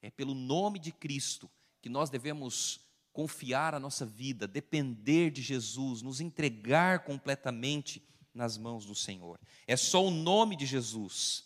é 0.00 0.08
pelo 0.08 0.34
nome 0.34 0.78
de 0.78 0.92
Cristo 0.92 1.50
que 1.82 1.88
nós 1.88 2.10
devemos 2.10 2.82
confiar 3.12 3.74
a 3.74 3.80
nossa 3.80 4.06
vida, 4.06 4.46
depender 4.46 5.32
de 5.32 5.42
Jesus, 5.42 6.00
nos 6.00 6.20
entregar 6.20 7.00
completamente 7.00 8.06
nas 8.32 8.56
mãos 8.56 8.86
do 8.86 8.94
Senhor. 8.94 9.40
É 9.66 9.76
só 9.76 10.06
o 10.06 10.12
nome 10.12 10.54
de 10.54 10.64
Jesus. 10.64 11.44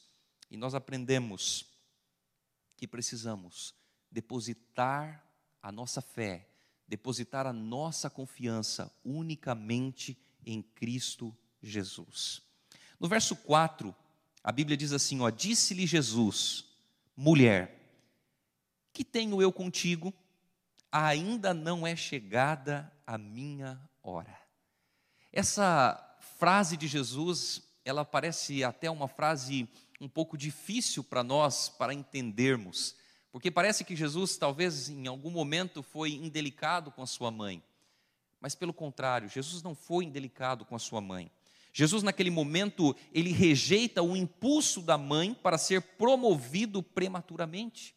E 0.50 0.58
nós 0.58 0.74
aprendemos 0.74 1.64
que 2.76 2.86
precisamos 2.86 3.74
depositar 4.10 5.26
a 5.62 5.72
nossa 5.72 6.02
fé, 6.02 6.50
depositar 6.86 7.46
a 7.46 7.52
nossa 7.54 8.10
confiança 8.10 8.94
unicamente 9.02 10.18
em 10.44 10.60
Cristo 10.60 11.28
Jesus. 11.28 11.47
No 13.00 13.08
verso 13.08 13.36
4, 13.36 13.94
a 14.42 14.52
Bíblia 14.52 14.76
diz 14.76 14.92
assim: 14.92 15.20
ó, 15.20 15.30
disse-lhe 15.30 15.86
Jesus, 15.86 16.64
mulher, 17.16 17.78
que 18.92 19.04
tenho 19.04 19.40
eu 19.40 19.52
contigo? 19.52 20.12
Ainda 20.90 21.52
não 21.52 21.86
é 21.86 21.94
chegada 21.94 22.90
a 23.06 23.18
minha 23.18 23.80
hora. 24.02 24.36
Essa 25.32 26.18
frase 26.38 26.76
de 26.76 26.86
Jesus, 26.86 27.62
ela 27.84 28.04
parece 28.04 28.64
até 28.64 28.90
uma 28.90 29.06
frase 29.06 29.68
um 30.00 30.08
pouco 30.08 30.36
difícil 30.36 31.04
para 31.04 31.22
nós 31.22 31.68
para 31.68 31.92
entendermos, 31.92 32.96
porque 33.30 33.50
parece 33.50 33.84
que 33.84 33.94
Jesus 33.94 34.36
talvez 34.36 34.88
em 34.88 35.06
algum 35.06 35.30
momento 35.30 35.82
foi 35.82 36.12
indelicado 36.12 36.90
com 36.90 37.02
a 37.02 37.06
sua 37.06 37.30
mãe. 37.30 37.62
Mas 38.40 38.54
pelo 38.54 38.72
contrário, 38.72 39.28
Jesus 39.28 39.62
não 39.62 39.74
foi 39.74 40.04
indelicado 40.04 40.64
com 40.64 40.74
a 40.74 40.78
sua 40.78 41.00
mãe. 41.00 41.30
Jesus, 41.72 42.02
naquele 42.02 42.30
momento, 42.30 42.94
ele 43.12 43.30
rejeita 43.30 44.02
o 44.02 44.16
impulso 44.16 44.80
da 44.80 44.98
mãe 44.98 45.34
para 45.34 45.58
ser 45.58 45.80
promovido 45.80 46.82
prematuramente. 46.82 47.94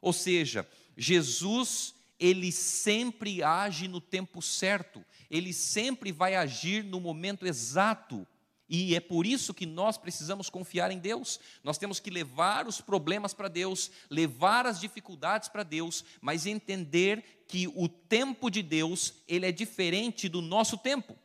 Ou 0.00 0.12
seja, 0.12 0.68
Jesus, 0.96 1.94
ele 2.18 2.50
sempre 2.50 3.42
age 3.42 3.88
no 3.88 4.00
tempo 4.00 4.42
certo, 4.42 5.04
ele 5.30 5.52
sempre 5.52 6.12
vai 6.12 6.34
agir 6.34 6.82
no 6.82 7.00
momento 7.00 7.46
exato. 7.46 8.26
E 8.68 8.94
é 8.94 9.00
por 9.00 9.26
isso 9.26 9.52
que 9.52 9.66
nós 9.66 9.98
precisamos 9.98 10.48
confiar 10.48 10.92
em 10.92 10.98
Deus. 10.98 11.40
Nós 11.64 11.76
temos 11.76 11.98
que 11.98 12.08
levar 12.08 12.68
os 12.68 12.80
problemas 12.80 13.34
para 13.34 13.48
Deus, 13.48 13.90
levar 14.08 14.64
as 14.64 14.80
dificuldades 14.80 15.48
para 15.48 15.64
Deus, 15.64 16.04
mas 16.20 16.46
entender 16.46 17.44
que 17.48 17.66
o 17.66 17.88
tempo 17.88 18.48
de 18.48 18.62
Deus, 18.62 19.14
ele 19.26 19.44
é 19.44 19.50
diferente 19.50 20.28
do 20.28 20.40
nosso 20.40 20.78
tempo. 20.78 21.18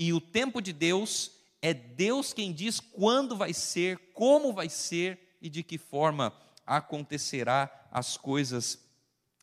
E 0.00 0.12
o 0.12 0.20
tempo 0.20 0.62
de 0.62 0.72
Deus 0.72 1.32
é 1.60 1.74
Deus 1.74 2.32
quem 2.32 2.52
diz 2.52 2.78
quando 2.78 3.36
vai 3.36 3.52
ser, 3.52 3.98
como 4.14 4.52
vai 4.52 4.68
ser 4.68 5.36
e 5.42 5.50
de 5.50 5.64
que 5.64 5.76
forma 5.76 6.32
acontecerá 6.64 7.88
as 7.90 8.16
coisas 8.16 8.78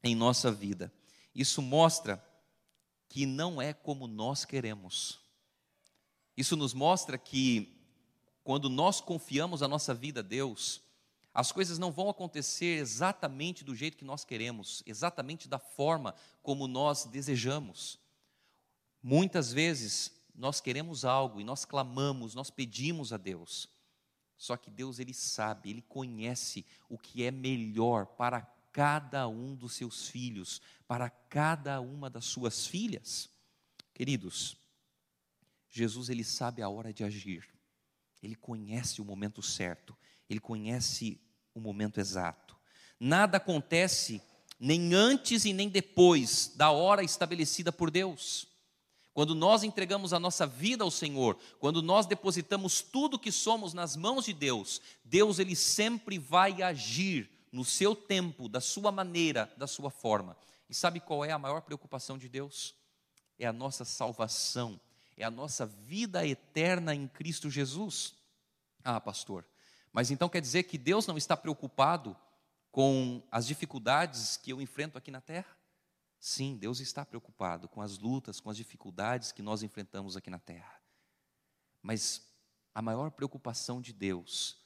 em 0.02 0.16
nossa 0.16 0.50
vida. 0.50 0.94
Isso 1.36 1.62
mostra 1.62 2.26
que 3.10 3.26
não 3.26 3.62
é 3.62 3.74
como 3.74 4.08
nós 4.08 4.46
queremos. 4.46 5.20
Isso 6.38 6.56
nos 6.56 6.74
mostra 6.74 7.18
que 7.18 7.78
quando 8.42 8.70
nós 8.70 9.02
confiamos 9.02 9.62
a 9.62 9.68
nossa 9.68 9.94
vida 9.94 10.22
a 10.22 10.24
Deus, 10.24 10.82
as 11.34 11.52
coisas 11.52 11.78
não 11.78 11.92
vão 11.92 12.10
acontecer 12.10 12.78
exatamente 12.78 13.62
do 13.66 13.76
jeito 13.76 13.98
que 13.98 14.06
nós 14.06 14.24
queremos, 14.24 14.82
exatamente 14.86 15.50
da 15.50 15.60
forma 15.60 16.16
como 16.42 16.66
nós 16.66 17.04
desejamos. 17.04 18.00
Muitas 19.04 19.52
vezes 19.52 20.15
nós 20.38 20.60
queremos 20.60 21.06
algo 21.06 21.40
e 21.40 21.44
nós 21.44 21.66
clamamos, 21.66 22.36
nós 22.36 22.50
pedimos 22.50 23.14
a 23.14 23.18
Deus. 23.18 23.70
Só 24.38 24.58
que 24.58 24.70
Deus 24.70 25.00
ele 25.00 25.14
sabe, 25.14 25.70
ele 25.70 25.82
conhece 25.82 26.66
o 26.90 26.98
que 26.98 27.24
é 27.24 27.32
melhor 27.32 28.06
para 28.06 28.42
cada 28.72 29.28
um 29.28 29.56
dos 29.56 29.74
seus 29.74 30.10
filhos, 30.10 30.62
para 30.88 31.10
cada 31.10 31.80
uma 31.80 32.10
das 32.10 32.26
suas 32.26 32.68
filhas. 32.68 33.30
Queridos, 33.94 34.58
Jesus 35.70 36.10
ele 36.10 36.24
sabe 36.24 36.62
a 36.62 36.68
hora 36.68 36.94
de 36.94 37.04
agir. 37.04 37.48
Ele 38.22 38.36
conhece 38.36 39.02
o 39.02 39.06
momento 39.06 39.42
certo, 39.42 39.96
ele 40.30 40.40
conhece 40.40 41.22
o 41.54 41.60
momento 41.62 42.00
exato. 42.00 42.58
Nada 43.00 43.38
acontece 43.38 44.22
nem 44.60 44.94
antes 44.94 45.46
e 45.46 45.54
nem 45.54 45.70
depois 45.70 46.54
da 46.56 46.72
hora 46.72 47.04
estabelecida 47.04 47.72
por 47.72 47.92
Deus. 47.92 48.48
Quando 49.16 49.34
nós 49.34 49.64
entregamos 49.64 50.12
a 50.12 50.20
nossa 50.20 50.46
vida 50.46 50.84
ao 50.84 50.92
Senhor, 50.92 51.38
quando 51.58 51.82
nós 51.82 52.06
depositamos 52.06 52.82
tudo 52.82 53.18
que 53.18 53.32
somos 53.32 53.74
nas 53.74 53.96
mãos 53.96 54.26
de 54.26 54.34
Deus, 54.34 54.82
Deus 55.06 55.40
ele 55.40 55.56
sempre 55.56 56.20
vai 56.20 56.62
agir 56.62 57.32
no 57.50 57.64
seu 57.64 57.96
tempo, 57.96 58.50
da 58.50 58.60
sua 58.60 58.92
maneira, 58.92 59.50
da 59.56 59.68
sua 59.68 59.90
forma. 59.90 60.36
E 60.70 60.74
sabe 60.74 61.00
qual 61.00 61.24
é 61.24 61.32
a 61.32 61.40
maior 61.40 61.62
preocupação 61.62 62.18
de 62.18 62.28
Deus? 62.28 62.76
É 63.40 63.48
a 63.48 63.54
nossa 63.54 63.86
salvação, 63.86 64.78
é 65.16 65.24
a 65.24 65.32
nossa 65.32 65.66
vida 65.66 66.28
eterna 66.28 66.94
em 66.94 67.08
Cristo 67.08 67.50
Jesus. 67.50 68.16
Ah, 68.84 69.00
pastor, 69.00 69.46
Mas 69.94 70.12
então 70.12 70.28
quer 70.28 70.42
dizer 70.42 70.64
que 70.64 70.78
Deus 70.78 71.08
não 71.08 71.18
está 71.18 71.38
preocupado 71.38 72.18
com 72.70 73.24
as 73.32 73.48
dificuldades 73.48 74.36
que 74.36 74.52
eu 74.52 74.62
enfrento 74.62 74.98
aqui 74.98 75.10
na 75.10 75.22
terra? 75.22 75.56
Sim, 76.28 76.58
Deus 76.58 76.80
está 76.80 77.06
preocupado 77.06 77.70
com 77.70 77.84
as 77.84 78.00
lutas, 78.00 78.40
com 78.40 78.50
as 78.50 78.58
dificuldades 78.58 79.32
que 79.32 79.44
nós 79.44 79.62
enfrentamos 79.62 80.18
aqui 80.18 80.28
na 80.28 80.40
terra. 80.40 80.82
Mas 81.84 82.34
a 82.74 82.82
maior 82.82 83.12
preocupação 83.12 83.80
de 83.80 83.94
Deus 83.94 84.58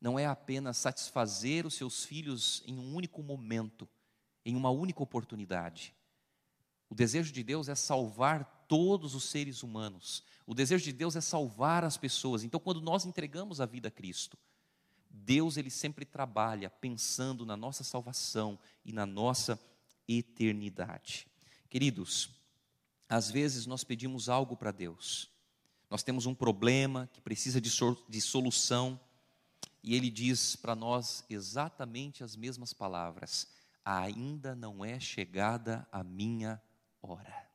não 0.00 0.20
é 0.20 0.26
apenas 0.26 0.76
satisfazer 0.76 1.66
os 1.66 1.74
seus 1.74 2.04
filhos 2.04 2.62
em 2.64 2.78
um 2.78 2.94
único 2.94 3.24
momento, 3.24 3.88
em 4.44 4.54
uma 4.54 4.70
única 4.70 5.02
oportunidade. 5.02 5.92
O 6.88 6.94
desejo 6.94 7.32
de 7.32 7.42
Deus 7.42 7.68
é 7.68 7.74
salvar 7.74 8.64
todos 8.68 9.16
os 9.16 9.24
seres 9.24 9.64
humanos. 9.64 10.22
O 10.46 10.54
desejo 10.54 10.84
de 10.84 10.92
Deus 10.92 11.16
é 11.16 11.20
salvar 11.20 11.82
as 11.82 11.96
pessoas. 11.96 12.44
Então, 12.44 12.60
quando 12.60 12.80
nós 12.80 13.04
entregamos 13.04 13.60
a 13.60 13.66
vida 13.66 13.88
a 13.88 13.90
Cristo, 13.90 14.38
Deus 15.10 15.56
ele 15.56 15.70
sempre 15.70 16.04
trabalha 16.04 16.70
pensando 16.70 17.44
na 17.44 17.56
nossa 17.56 17.82
salvação 17.82 18.56
e 18.84 18.92
na 18.92 19.04
nossa 19.04 19.60
eternidade. 20.18 21.26
Queridos, 21.68 22.30
às 23.08 23.30
vezes 23.30 23.66
nós 23.66 23.84
pedimos 23.84 24.28
algo 24.28 24.56
para 24.56 24.70
Deus. 24.70 25.30
Nós 25.88 26.02
temos 26.02 26.26
um 26.26 26.34
problema 26.34 27.08
que 27.12 27.20
precisa 27.20 27.60
de, 27.60 28.20
solução 28.20 29.00
e 29.82 29.94
Ele 29.94 30.10
diz 30.10 30.54
para 30.54 30.74
nós 30.74 31.24
exatamente 31.28 32.22
as 32.22 32.36
mesmas 32.36 32.72
palavras: 32.72 33.48
ainda 33.84 34.54
não 34.54 34.84
é 34.84 35.00
chegada 35.00 35.86
a 35.90 36.04
minha 36.04 36.60
hora. 37.02 37.48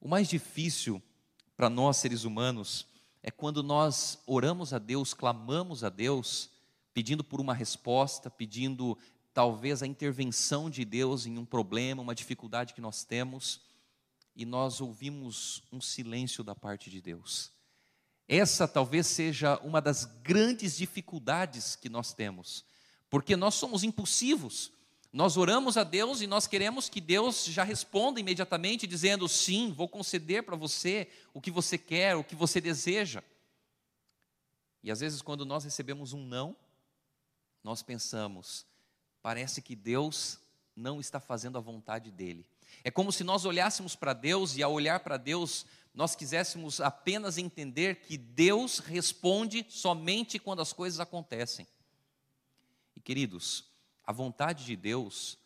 O 0.00 0.08
mais 0.08 0.28
difícil 0.28 1.02
para 1.56 1.68
nós 1.68 1.98
seres 1.98 2.24
humanos 2.24 2.86
é 3.22 3.30
quando 3.30 3.62
nós 3.62 4.18
oramos 4.26 4.72
a 4.72 4.78
Deus, 4.78 5.14
clamamos 5.14 5.82
a 5.82 5.88
Deus, 5.88 6.50
pedindo 6.92 7.24
por 7.24 7.40
uma 7.40 7.54
resposta, 7.54 8.30
pedindo 8.30 8.98
talvez 9.34 9.82
a 9.82 9.86
intervenção 9.86 10.70
de 10.70 10.84
Deus 10.84 11.26
em 11.26 11.36
um 11.36 11.44
problema, 11.44 12.00
uma 12.00 12.14
dificuldade 12.14 12.72
que 12.72 12.80
nós 12.80 13.04
temos, 13.04 13.60
e 14.36 14.46
nós 14.46 14.80
ouvimos 14.80 15.64
um 15.72 15.80
silêncio 15.80 16.44
da 16.44 16.54
parte 16.54 16.88
de 16.88 17.00
Deus. 17.00 17.52
Essa 18.28 18.66
talvez 18.66 19.08
seja 19.08 19.58
uma 19.58 19.80
das 19.80 20.04
grandes 20.04 20.76
dificuldades 20.76 21.74
que 21.74 21.88
nós 21.88 22.14
temos, 22.14 22.64
porque 23.10 23.36
nós 23.36 23.54
somos 23.54 23.82
impulsivos. 23.82 24.72
Nós 25.12 25.36
oramos 25.36 25.76
a 25.76 25.84
Deus 25.84 26.20
e 26.20 26.26
nós 26.26 26.46
queremos 26.46 26.88
que 26.88 27.00
Deus 27.00 27.44
já 27.44 27.62
responda 27.62 28.18
imediatamente, 28.18 28.86
dizendo: 28.86 29.28
sim, 29.28 29.72
vou 29.72 29.88
conceder 29.88 30.42
para 30.42 30.56
você 30.56 31.08
o 31.32 31.40
que 31.40 31.52
você 31.52 31.78
quer, 31.78 32.16
o 32.16 32.24
que 32.24 32.34
você 32.34 32.60
deseja. 32.60 33.22
E 34.82 34.90
às 34.90 34.98
vezes, 34.98 35.22
quando 35.22 35.46
nós 35.46 35.62
recebemos 35.62 36.12
um 36.12 36.26
não, 36.26 36.56
nós 37.62 37.80
pensamos: 37.80 38.66
parece 39.24 39.62
que 39.62 39.74
Deus 39.74 40.38
não 40.76 41.00
está 41.00 41.18
fazendo 41.18 41.56
a 41.56 41.60
vontade 41.60 42.10
dele. 42.10 42.44
É 42.84 42.90
como 42.90 43.10
se 43.10 43.24
nós 43.24 43.46
olhássemos 43.46 43.96
para 43.96 44.12
Deus 44.12 44.54
e, 44.54 44.62
ao 44.62 44.70
olhar 44.70 45.00
para 45.00 45.16
Deus, 45.16 45.64
nós 45.94 46.14
quiséssemos 46.14 46.78
apenas 46.78 47.38
entender 47.38 48.02
que 48.02 48.18
Deus 48.18 48.80
responde 48.80 49.64
somente 49.70 50.38
quando 50.38 50.60
as 50.60 50.74
coisas 50.74 51.00
acontecem. 51.00 51.66
E 52.94 53.00
queridos, 53.00 53.64
a 54.06 54.12
vontade 54.12 54.66
de 54.66 54.76
Deus 54.76 55.38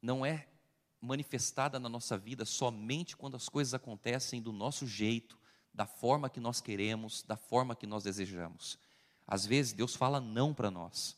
não 0.00 0.24
é 0.24 0.48
manifestada 0.98 1.78
na 1.78 1.90
nossa 1.90 2.16
vida 2.16 2.46
somente 2.46 3.14
quando 3.14 3.36
as 3.36 3.46
coisas 3.46 3.74
acontecem 3.74 4.40
do 4.40 4.52
nosso 4.52 4.86
jeito, 4.86 5.38
da 5.74 5.84
forma 5.84 6.30
que 6.30 6.40
nós 6.40 6.62
queremos, 6.62 7.22
da 7.22 7.36
forma 7.36 7.76
que 7.76 7.86
nós 7.86 8.04
desejamos. 8.04 8.78
Às 9.26 9.44
vezes 9.44 9.74
Deus 9.74 9.94
fala 9.94 10.18
não 10.18 10.54
para 10.54 10.70
nós. 10.70 11.14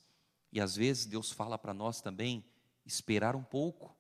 E 0.53 0.61
às 0.61 0.77
vezes 0.77 1.07
Deus 1.07 1.31
fala 1.31 1.59
para 1.59 1.75
nós 1.75 2.01
também 2.01 2.45
esperar 2.85 3.37
um 3.37 3.43
pouco. 3.43 3.97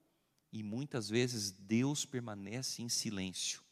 E 0.52 0.62
muitas 0.62 1.08
vezes 1.08 1.50
Deus 1.50 2.04
permanece 2.04 2.82
em 2.82 2.88
silêncio. 2.88 3.62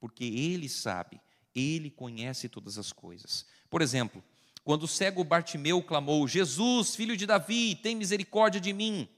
Porque 0.00 0.24
Ele 0.24 0.68
sabe, 0.68 1.20
Ele 1.54 1.90
conhece 1.90 2.48
todas 2.48 2.78
as 2.78 2.92
coisas. 2.92 3.46
Por 3.70 3.80
exemplo, 3.80 4.22
quando 4.64 4.82
o 4.82 4.88
cego 4.88 5.24
Bartimeu 5.24 5.82
clamou: 5.82 6.26
Jesus, 6.26 6.94
filho 6.94 7.16
de 7.16 7.26
Davi, 7.26 7.76
tem 7.76 7.96
misericórdia 7.96 8.60
de 8.60 8.72
mim. 8.72 9.08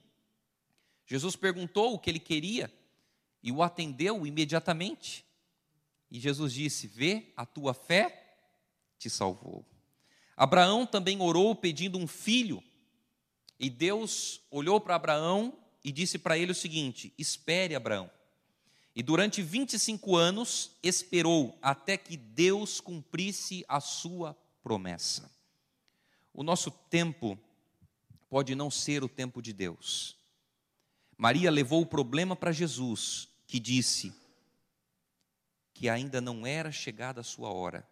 Jesus 1.07 1.35
perguntou 1.35 1.94
o 1.94 1.99
que 1.99 2.09
ele 2.09 2.20
queria 2.20 2.73
e 3.42 3.51
o 3.51 3.62
atendeu 3.62 4.25
imediatamente. 4.27 5.25
E 6.11 6.20
Jesus 6.20 6.53
disse: 6.53 6.87
Vê, 6.87 7.33
a 7.37 7.44
tua 7.44 7.75
fé 7.75 8.38
te 8.99 9.11
salvou. 9.11 9.66
Abraão 10.40 10.87
também 10.87 11.20
orou 11.20 11.55
pedindo 11.55 11.98
um 11.98 12.07
filho, 12.07 12.64
e 13.59 13.68
Deus 13.68 14.40
olhou 14.50 14.81
para 14.81 14.94
Abraão 14.94 15.53
e 15.85 15.92
disse 15.92 16.18
para 16.18 16.38
ele 16.38 16.53
o 16.53 16.55
seguinte: 16.55 17.12
Espere, 17.18 17.74
Abraão. 17.74 18.11
E 18.96 19.03
durante 19.03 19.42
25 19.42 20.16
anos 20.16 20.70
esperou 20.83 21.59
até 21.61 21.98
que 21.98 22.16
Deus 22.16 22.81
cumprisse 22.81 23.66
a 23.68 23.81
sua 23.81 24.35
promessa. 24.62 25.31
O 26.33 26.42
nosso 26.42 26.70
tempo 26.70 27.38
pode 28.31 28.55
não 28.55 28.70
ser 28.70 29.05
o 29.05 29.11
tempo 29.11 29.42
de 29.42 29.53
Deus. 29.53 30.16
Maria 31.18 31.50
levou 31.50 31.83
o 31.83 31.87
problema 31.87 32.35
para 32.35 32.50
Jesus, 32.50 33.29
que 33.46 33.61
disse 33.61 34.11
que 35.74 35.87
ainda 35.87 36.18
não 36.18 36.46
era 36.46 36.72
chegada 36.72 37.20
a 37.20 37.24
sua 37.24 37.53
hora. 37.53 37.87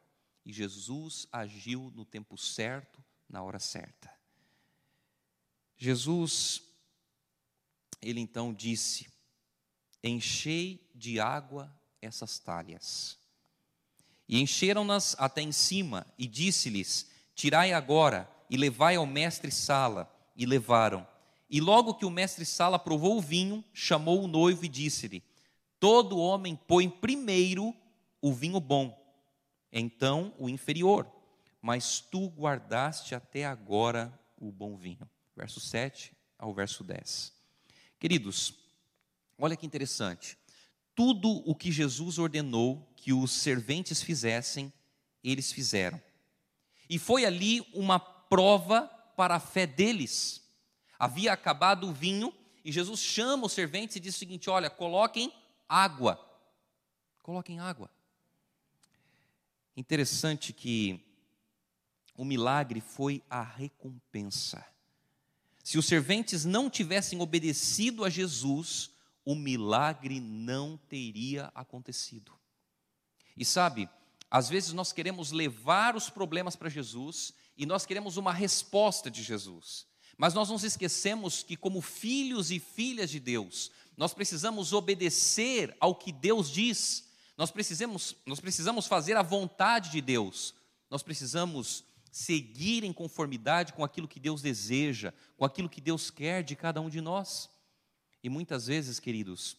E 0.49 0.53
Jesus 0.53 1.29
agiu 1.31 1.93
no 1.95 2.07
tempo 2.07 2.39
certo, 2.39 3.05
na 3.29 3.43
hora 3.43 3.59
certa. 3.59 4.11
Jesus, 5.77 6.63
ele 8.01 8.19
então 8.19 8.55
disse: 8.55 9.07
Enchei 10.03 10.91
de 10.95 11.21
água 11.21 11.71
essas 12.01 12.39
talhas. 12.39 13.19
E 14.27 14.41
encheram-nas 14.41 15.15
até 15.19 15.43
em 15.43 15.53
cima, 15.53 16.07
e 16.17 16.27
disse-lhes: 16.27 17.11
Tirai 17.35 17.75
agora 17.75 18.27
e 18.49 18.57
levai 18.57 18.97
ao 18.97 19.05
mestre 19.05 19.53
Sala. 19.53 20.11
E 20.35 20.47
levaram. 20.47 21.07
E 21.51 21.61
logo 21.61 21.93
que 21.93 22.07
o 22.07 22.11
mestre 22.11 22.47
Sala 22.47 22.79
provou 22.79 23.19
o 23.19 23.21
vinho, 23.21 23.63
chamou 23.75 24.25
o 24.25 24.29
noivo 24.29 24.65
e 24.65 24.69
disse-lhe: 24.69 25.23
Todo 25.79 26.17
homem 26.17 26.57
põe 26.57 26.89
primeiro 26.89 27.77
o 28.23 28.33
vinho 28.33 28.59
bom, 28.61 28.98
então 29.73 30.35
o 30.39 30.49
inferior, 30.49 31.11
mas 31.61 32.01
tu 32.01 32.29
guardaste 32.29 33.15
até 33.15 33.45
agora 33.45 34.13
o 34.37 34.51
bom 34.51 34.77
vinho. 34.77 35.09
Verso 35.37 35.61
7 35.61 36.17
ao 36.39 36.55
verso 36.55 36.83
10. 36.85 37.33
Queridos, 37.99 38.55
olha 39.39 39.57
que 39.57 39.67
interessante. 39.67 40.39
Tudo 40.95 41.29
o 41.49 41.55
que 41.55 41.71
Jesus 41.71 42.19
ordenou 42.19 42.93
que 42.97 43.13
os 43.13 43.31
serventes 43.31 44.03
fizessem, 44.03 44.73
eles 45.23 45.53
fizeram. 45.53 46.01
E 46.89 46.99
foi 46.99 47.25
ali 47.25 47.61
uma 47.73 47.99
prova 47.99 48.83
para 49.17 49.37
a 49.37 49.41
fé 49.41 49.67
deles. 49.67 50.43
Havia 50.99 51.33
acabado 51.33 51.89
o 51.89 51.93
vinho 51.93 52.33
e 52.65 52.73
Jesus 52.73 53.01
chama 53.01 53.47
os 53.47 53.53
serventes 53.53 53.97
e 53.97 54.01
diz 54.01 54.17
o 54.17 54.19
seguinte: 54.19 54.51
Olha, 54.51 54.69
coloquem 54.69 55.33
água. 55.69 56.19
Coloquem 57.23 57.61
água. 57.61 57.91
Interessante 59.79 60.53
que 60.53 60.99
o 62.17 62.25
milagre 62.25 62.81
foi 62.81 63.23
a 63.31 63.45
recompensa. 63.45 64.67
Se 65.63 65.79
os 65.79 65.87
serventes 65.87 66.45
não 66.45 66.69
tivessem 66.69 67.21
obedecido 67.21 68.05
a 68.05 68.11
Jesus, 68.11 68.91
o 69.25 69.37
milagre 69.37 70.19
não 70.19 70.77
teria 70.89 71.53
acontecido. 71.55 72.33
E 73.37 73.45
sabe, 73.45 73.89
às 74.29 74.49
vezes 74.49 74.73
nós 74.73 74.93
queremos 74.93 75.31
levar 75.31 75.95
os 75.95 76.11
problemas 76.11 76.57
para 76.57 76.69
Jesus 76.69 77.33
e 77.57 77.65
nós 77.65 77.87
queremos 77.87 78.17
uma 78.17 78.33
resposta 78.33 79.09
de 79.09 79.23
Jesus. 79.23 79.87
Mas 80.17 80.35
nós 80.35 80.49
nos 80.49 80.65
esquecemos 80.65 81.45
que, 81.45 81.57
como 81.57 81.81
filhos 81.81 82.51
e 82.51 82.59
filhas 82.59 83.11
de 83.11 83.21
Deus, 83.21 83.71
nós 83.97 84.13
precisamos 84.13 84.73
obedecer 84.73 85.77
ao 85.79 85.95
que 85.95 86.11
Deus 86.11 86.51
diz 86.51 87.08
nós 87.39 87.53
precisamos, 87.53 88.17
nós 88.27 88.41
precisamos 88.41 88.89
fazer 88.89 89.17
a 89.17 89.23
vontade 89.23 89.91
de 89.91 90.01
Deus. 90.01 90.53
Nós 90.91 91.05
precisamos 91.05 91.85
seguir 92.11 92.83
em 92.83 92.93
conformidade 92.93 93.73
com 93.73 93.85
aquilo 93.85 94.09
que 94.09 94.19
Deus 94.19 94.43
deseja, 94.43 95.15
com 95.37 95.45
aquilo 95.45 95.69
que 95.69 95.81
Deus 95.81 96.11
quer 96.11 96.43
de 96.43 96.57
cada 96.57 96.81
um 96.81 96.91
de 96.91 97.01
nós. 97.01 97.49
E 98.25 98.29
muitas 98.29 98.67
vezes, 98.67 98.99
queridos, 98.99 99.57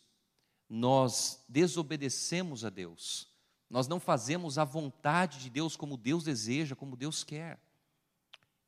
nós 0.67 1.41
desobedecemos 1.47 2.65
a 2.65 2.69
Deus. 2.69 3.29
Nós 3.69 3.87
não 3.87 3.99
fazemos 3.99 4.57
a 4.57 4.65
vontade 4.65 5.39
de 5.39 5.49
Deus 5.49 5.77
como 5.77 5.95
Deus 5.95 6.25
deseja, 6.25 6.75
como 6.75 6.97
Deus 6.97 7.23
quer. 7.23 7.57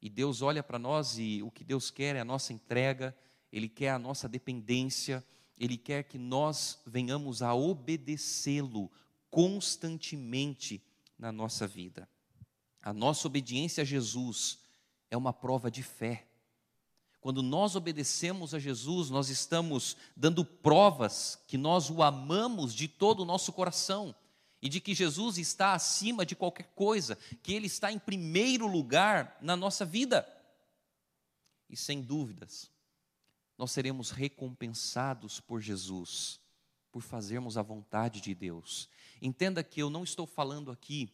E 0.01 0.09
Deus 0.09 0.41
olha 0.41 0.63
para 0.63 0.79
nós 0.79 1.17
e 1.17 1.43
o 1.43 1.51
que 1.51 1.65
Deus 1.65 1.91
quer 1.91 2.15
é 2.15 2.21
a 2.21 2.25
nossa 2.25 2.53
entrega, 2.53 3.13
Ele 3.51 3.67
quer 3.67 3.89
a 3.89 3.99
nossa 3.99 4.29
dependência, 4.29 5.21
Ele 5.61 5.77
quer 5.77 6.05
que 6.05 6.17
nós 6.17 6.79
venhamos 6.87 7.43
a 7.43 7.53
obedecê-lo 7.53 8.91
constantemente 9.29 10.83
na 11.19 11.31
nossa 11.31 11.67
vida. 11.67 12.09
A 12.81 12.91
nossa 12.91 13.27
obediência 13.27 13.83
a 13.83 13.85
Jesus 13.85 14.57
é 15.11 15.15
uma 15.15 15.31
prova 15.31 15.69
de 15.69 15.83
fé. 15.83 16.27
Quando 17.21 17.43
nós 17.43 17.75
obedecemos 17.75 18.55
a 18.55 18.59
Jesus, 18.59 19.11
nós 19.11 19.29
estamos 19.29 19.95
dando 20.17 20.43
provas 20.43 21.37
que 21.45 21.59
nós 21.59 21.91
o 21.91 22.01
amamos 22.01 22.73
de 22.73 22.87
todo 22.87 23.19
o 23.19 23.25
nosso 23.25 23.53
coração 23.53 24.15
e 24.63 24.67
de 24.67 24.81
que 24.81 24.95
Jesus 24.95 25.37
está 25.37 25.73
acima 25.73 26.25
de 26.25 26.35
qualquer 26.35 26.71
coisa, 26.73 27.15
que 27.43 27.53
Ele 27.53 27.67
está 27.67 27.91
em 27.91 27.99
primeiro 27.99 28.65
lugar 28.65 29.37
na 29.39 29.55
nossa 29.55 29.85
vida. 29.85 30.27
E 31.69 31.77
sem 31.77 32.01
dúvidas, 32.01 32.70
nós 33.61 33.69
seremos 33.69 34.09
recompensados 34.09 35.39
por 35.39 35.61
Jesus, 35.61 36.39
por 36.91 37.03
fazermos 37.03 37.59
a 37.59 37.61
vontade 37.61 38.19
de 38.19 38.33
Deus. 38.33 38.89
Entenda 39.21 39.63
que 39.63 39.79
eu 39.79 39.87
não 39.87 40.03
estou 40.03 40.25
falando 40.25 40.71
aqui 40.71 41.13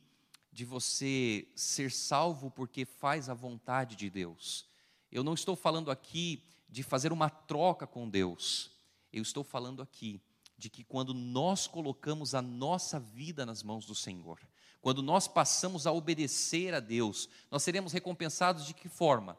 de 0.50 0.64
você 0.64 1.46
ser 1.58 1.92
salvo 1.92 2.50
porque 2.50 2.86
faz 2.86 3.28
a 3.28 3.34
vontade 3.34 3.98
de 3.98 4.10
Deus. 4.10 4.66
Eu 5.12 5.26
não 5.26 5.34
estou 5.34 5.58
falando 5.58 5.92
aqui 5.92 6.42
de 6.70 6.84
fazer 6.84 7.12
uma 7.12 7.30
troca 7.30 7.86
com 7.86 8.10
Deus. 8.10 8.72
Eu 9.12 9.24
estou 9.24 9.44
falando 9.44 9.82
aqui 9.82 10.22
de 10.58 10.70
que 10.70 10.86
quando 10.86 11.14
nós 11.14 11.68
colocamos 11.68 12.34
a 12.34 12.42
nossa 12.42 12.98
vida 12.98 13.46
nas 13.46 13.62
mãos 13.62 13.86
do 13.86 13.94
Senhor, 13.94 14.40
quando 14.80 15.04
nós 15.04 15.28
passamos 15.28 15.86
a 15.86 15.92
obedecer 15.92 16.74
a 16.74 16.80
Deus, 16.80 17.28
nós 17.52 17.62
seremos 17.62 17.92
recompensados 17.92 18.66
de 18.66 18.74
que 18.74 18.88
forma? 18.88 19.38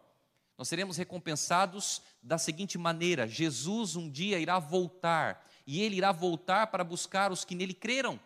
Nós 0.59 0.69
seremos 0.69 0.97
recompensados 0.97 2.03
da 2.21 2.37
seguinte 2.37 2.77
maneira: 2.77 3.29
Jesus 3.29 3.95
um 3.95 4.11
dia 4.11 4.41
irá 4.41 4.59
voltar, 4.59 5.49
e 5.65 5.81
ele 5.81 5.97
irá 5.97 6.11
voltar 6.11 6.67
para 6.67 6.83
buscar 6.83 7.31
os 7.31 7.45
que 7.45 7.55
nele 7.55 7.73
creram. 7.73 8.19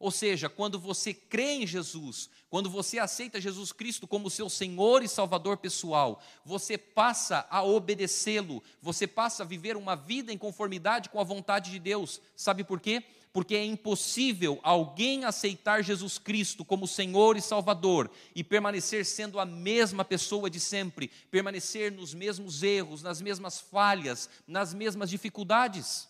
Ou 0.00 0.10
seja, 0.10 0.48
quando 0.48 0.78
você 0.78 1.14
crê 1.14 1.52
em 1.52 1.66
Jesus, 1.66 2.28
quando 2.50 2.68
você 2.68 2.98
aceita 2.98 3.40
Jesus 3.40 3.72
Cristo 3.72 4.06
como 4.06 4.28
seu 4.28 4.50
Senhor 4.50 5.02
e 5.02 5.08
Salvador 5.08 5.56
pessoal, 5.56 6.20
você 6.44 6.76
passa 6.76 7.46
a 7.48 7.62
obedecê-lo, 7.62 8.62
você 8.82 9.06
passa 9.06 9.44
a 9.44 9.46
viver 9.46 9.76
uma 9.76 9.94
vida 9.94 10.32
em 10.32 10.38
conformidade 10.38 11.08
com 11.08 11.20
a 11.20 11.24
vontade 11.24 11.70
de 11.70 11.78
Deus. 11.78 12.20
Sabe 12.34 12.64
por 12.64 12.80
quê? 12.80 13.04
Porque 13.34 13.54
é 13.54 13.64
impossível 13.64 14.58
alguém 14.62 15.26
aceitar 15.26 15.84
Jesus 15.84 16.16
Cristo 16.16 16.64
como 16.64 16.88
Senhor 16.88 17.36
e 17.36 17.42
Salvador 17.42 18.10
e 18.34 18.42
permanecer 18.42 19.04
sendo 19.04 19.38
a 19.38 19.44
mesma 19.44 20.06
pessoa 20.06 20.48
de 20.48 20.58
sempre, 20.58 21.08
permanecer 21.30 21.92
nos 21.92 22.14
mesmos 22.14 22.62
erros, 22.62 23.02
nas 23.02 23.20
mesmas 23.20 23.60
falhas, 23.60 24.30
nas 24.46 24.72
mesmas 24.72 25.10
dificuldades 25.10 26.08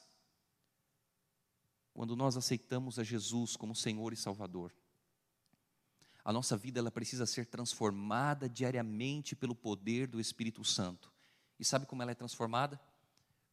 quando 1.95 2.17
nós 2.17 2.37
aceitamos 2.37 2.99
a 2.99 3.05
Jesus 3.05 3.57
como 3.57 3.75
Senhor 3.75 4.13
e 4.13 4.17
Salvador. 4.17 4.75
A 6.25 6.33
nossa 6.33 6.57
vida 6.57 6.81
ela 6.81 6.91
precisa 6.91 7.25
ser 7.25 7.47
transformada 7.47 8.49
diariamente 8.49 9.37
pelo 9.37 9.55
poder 9.55 10.09
do 10.09 10.21
Espírito 10.21 10.65
Santo. 10.65 11.13
E 11.59 11.65
sabe 11.65 11.87
como 11.87 12.03
ela 12.03 12.11
é 12.11 12.15
transformada? 12.15 12.81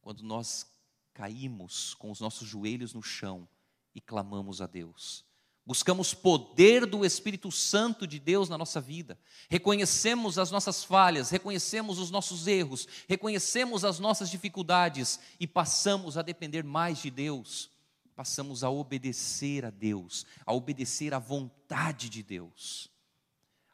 Quando 0.00 0.24
nós 0.24 0.66
caímos 1.14 1.94
com 1.94 2.10
os 2.10 2.18
nossos 2.18 2.48
joelhos 2.48 2.92
no 2.92 3.02
chão 3.02 3.48
e 3.94 4.00
clamamos 4.00 4.60
a 4.60 4.66
Deus. 4.66 5.24
Buscamos 5.64 6.12
poder 6.12 6.86
do 6.86 7.04
Espírito 7.04 7.50
Santo 7.52 8.06
de 8.06 8.18
Deus 8.18 8.48
na 8.48 8.58
nossa 8.58 8.80
vida. 8.80 9.18
Reconhecemos 9.48 10.38
as 10.38 10.50
nossas 10.50 10.82
falhas, 10.82 11.30
reconhecemos 11.30 11.98
os 11.98 12.10
nossos 12.10 12.46
erros, 12.48 12.88
reconhecemos 13.08 13.84
as 13.84 14.00
nossas 14.00 14.28
dificuldades 14.28 15.20
e 15.38 15.46
passamos 15.46 16.18
a 16.18 16.22
depender 16.22 16.64
mais 16.64 16.98
de 16.98 17.10
Deus 17.10 17.70
passamos 18.14 18.62
a 18.62 18.70
obedecer 18.70 19.64
a 19.64 19.70
Deus, 19.70 20.26
a 20.44 20.52
obedecer 20.52 21.14
à 21.14 21.18
vontade 21.18 22.08
de 22.08 22.22
Deus. 22.22 22.90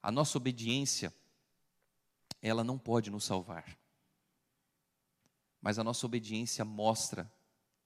A 0.02 0.10
nossa 0.10 0.38
obediência, 0.38 1.12
ela 2.40 2.62
não 2.62 2.78
pode 2.78 3.10
nos 3.10 3.24
salvar, 3.24 3.76
mas 5.60 5.78
a 5.78 5.84
nossa 5.84 6.06
obediência 6.06 6.64
mostra 6.64 7.30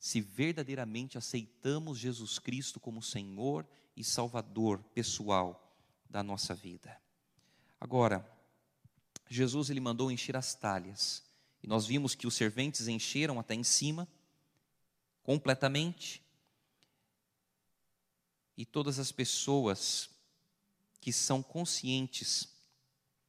se 0.03 0.21
verdadeiramente 0.21 1.17
aceitamos 1.17 1.97
Jesus 1.97 2.41
Cristo 2.41 2.81
como 2.81 3.01
Senhor 3.01 3.65
e 3.95 4.03
Salvador 4.03 4.83
pessoal 4.93 5.73
da 6.11 6.25
nossa 6.25 6.53
vida. 6.57 7.01
Agora, 7.81 8.29
Jesus 9.29 9.71
ele 9.71 9.79
mandou 9.79 10.11
encher 10.11 10.37
as 10.37 10.57
talhas, 10.57 11.23
e 11.63 11.69
nós 11.69 11.87
vimos 11.87 12.17
que 12.17 12.27
os 12.27 12.35
serventes 12.35 12.89
encheram 12.89 13.39
até 13.39 13.55
em 13.55 13.63
cima, 13.63 14.09
completamente, 15.23 16.21
e 18.57 18.67
todas 18.67 18.99
as 18.99 19.13
pessoas 19.13 20.11
que 21.01 21.13
são 21.13 21.45
conscientes, 21.45 22.49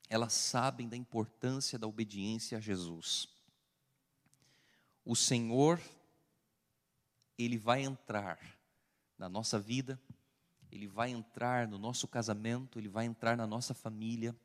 elas 0.10 0.34
sabem 0.34 0.90
da 0.90 0.98
importância 0.98 1.78
da 1.78 1.86
obediência 1.86 2.58
a 2.58 2.62
Jesus. 2.62 3.28
O 5.06 5.16
Senhor, 5.16 5.80
Ele 7.38 7.58
vai 7.58 7.84
entrar 7.84 8.40
na 9.18 9.28
nossa 9.30 9.60
vida, 9.60 10.00
Ele 10.72 10.88
vai 10.88 11.12
entrar 11.12 11.68
no 11.68 11.78
nosso 11.78 12.08
casamento, 12.08 12.80
Ele 12.80 12.90
vai 12.90 13.06
entrar 13.06 13.36
na 13.38 13.48
nossa 13.48 13.74
família, 13.74 14.36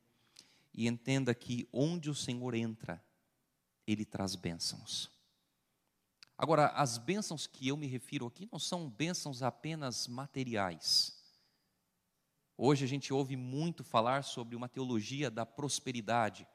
e 0.73 0.87
entenda 0.87 1.35
que 1.35 1.69
onde 1.73 2.09
o 2.09 2.15
Senhor 2.15 2.55
entra, 2.55 3.03
Ele 3.87 4.05
traz 4.05 4.35
bênçãos. 4.35 5.11
Agora, 6.37 6.69
as 6.69 6.99
bênçãos 6.99 7.49
que 7.49 7.67
eu 7.67 7.77
me 7.77 7.89
refiro 7.89 8.27
aqui 8.27 8.49
não 8.53 8.61
são 8.61 8.89
bênçãos 8.89 9.43
apenas 9.43 10.07
materiais. 10.07 11.19
Hoje 12.57 12.85
a 12.85 12.89
gente 12.89 13.13
ouve 13.13 13.37
muito 13.37 13.83
falar 13.83 14.23
sobre 14.23 14.55
uma 14.55 14.69
teologia 14.69 15.31
da 15.31 15.45
prosperidade, 15.45 16.47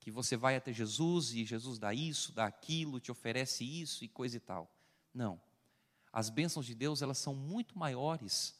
que 0.00 0.10
você 0.10 0.36
vai 0.36 0.56
até 0.56 0.72
Jesus 0.72 1.32
e 1.32 1.44
Jesus 1.44 1.78
dá 1.78 1.94
isso, 1.94 2.32
dá 2.32 2.44
aquilo, 2.44 3.00
te 3.00 3.10
oferece 3.10 3.64
isso 3.64 4.04
e 4.04 4.08
coisa 4.08 4.36
e 4.36 4.40
tal. 4.40 4.70
Não. 5.14 5.40
As 6.12 6.28
bênçãos 6.28 6.66
de 6.66 6.74
Deus, 6.74 7.00
elas 7.00 7.18
são 7.18 7.34
muito 7.34 7.78
maiores 7.78 8.54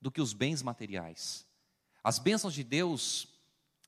do 0.00 0.10
que 0.10 0.20
os 0.20 0.32
bens 0.32 0.62
materiais. 0.62 1.46
As 2.02 2.18
bênçãos 2.18 2.54
de 2.54 2.64
Deus, 2.64 3.28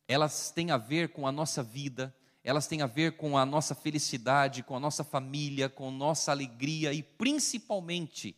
elas 0.07 0.51
têm 0.51 0.71
a 0.71 0.77
ver 0.77 1.11
com 1.11 1.27
a 1.27 1.33
nossa 1.33 1.63
vida, 1.63 2.15
elas 2.43 2.67
têm 2.67 2.83
a 2.83 2.87
ver 2.87 3.17
com 3.17 3.39
a 3.39 3.47
nossa 3.47 3.75
felicidade, 3.75 4.63
com 4.63 4.77
a 4.77 4.81
nossa 4.81 5.05
família, 5.05 5.69
com 5.69 5.91
nossa 5.91 6.31
alegria 6.31 6.93
e 6.93 7.03
principalmente 7.03 8.37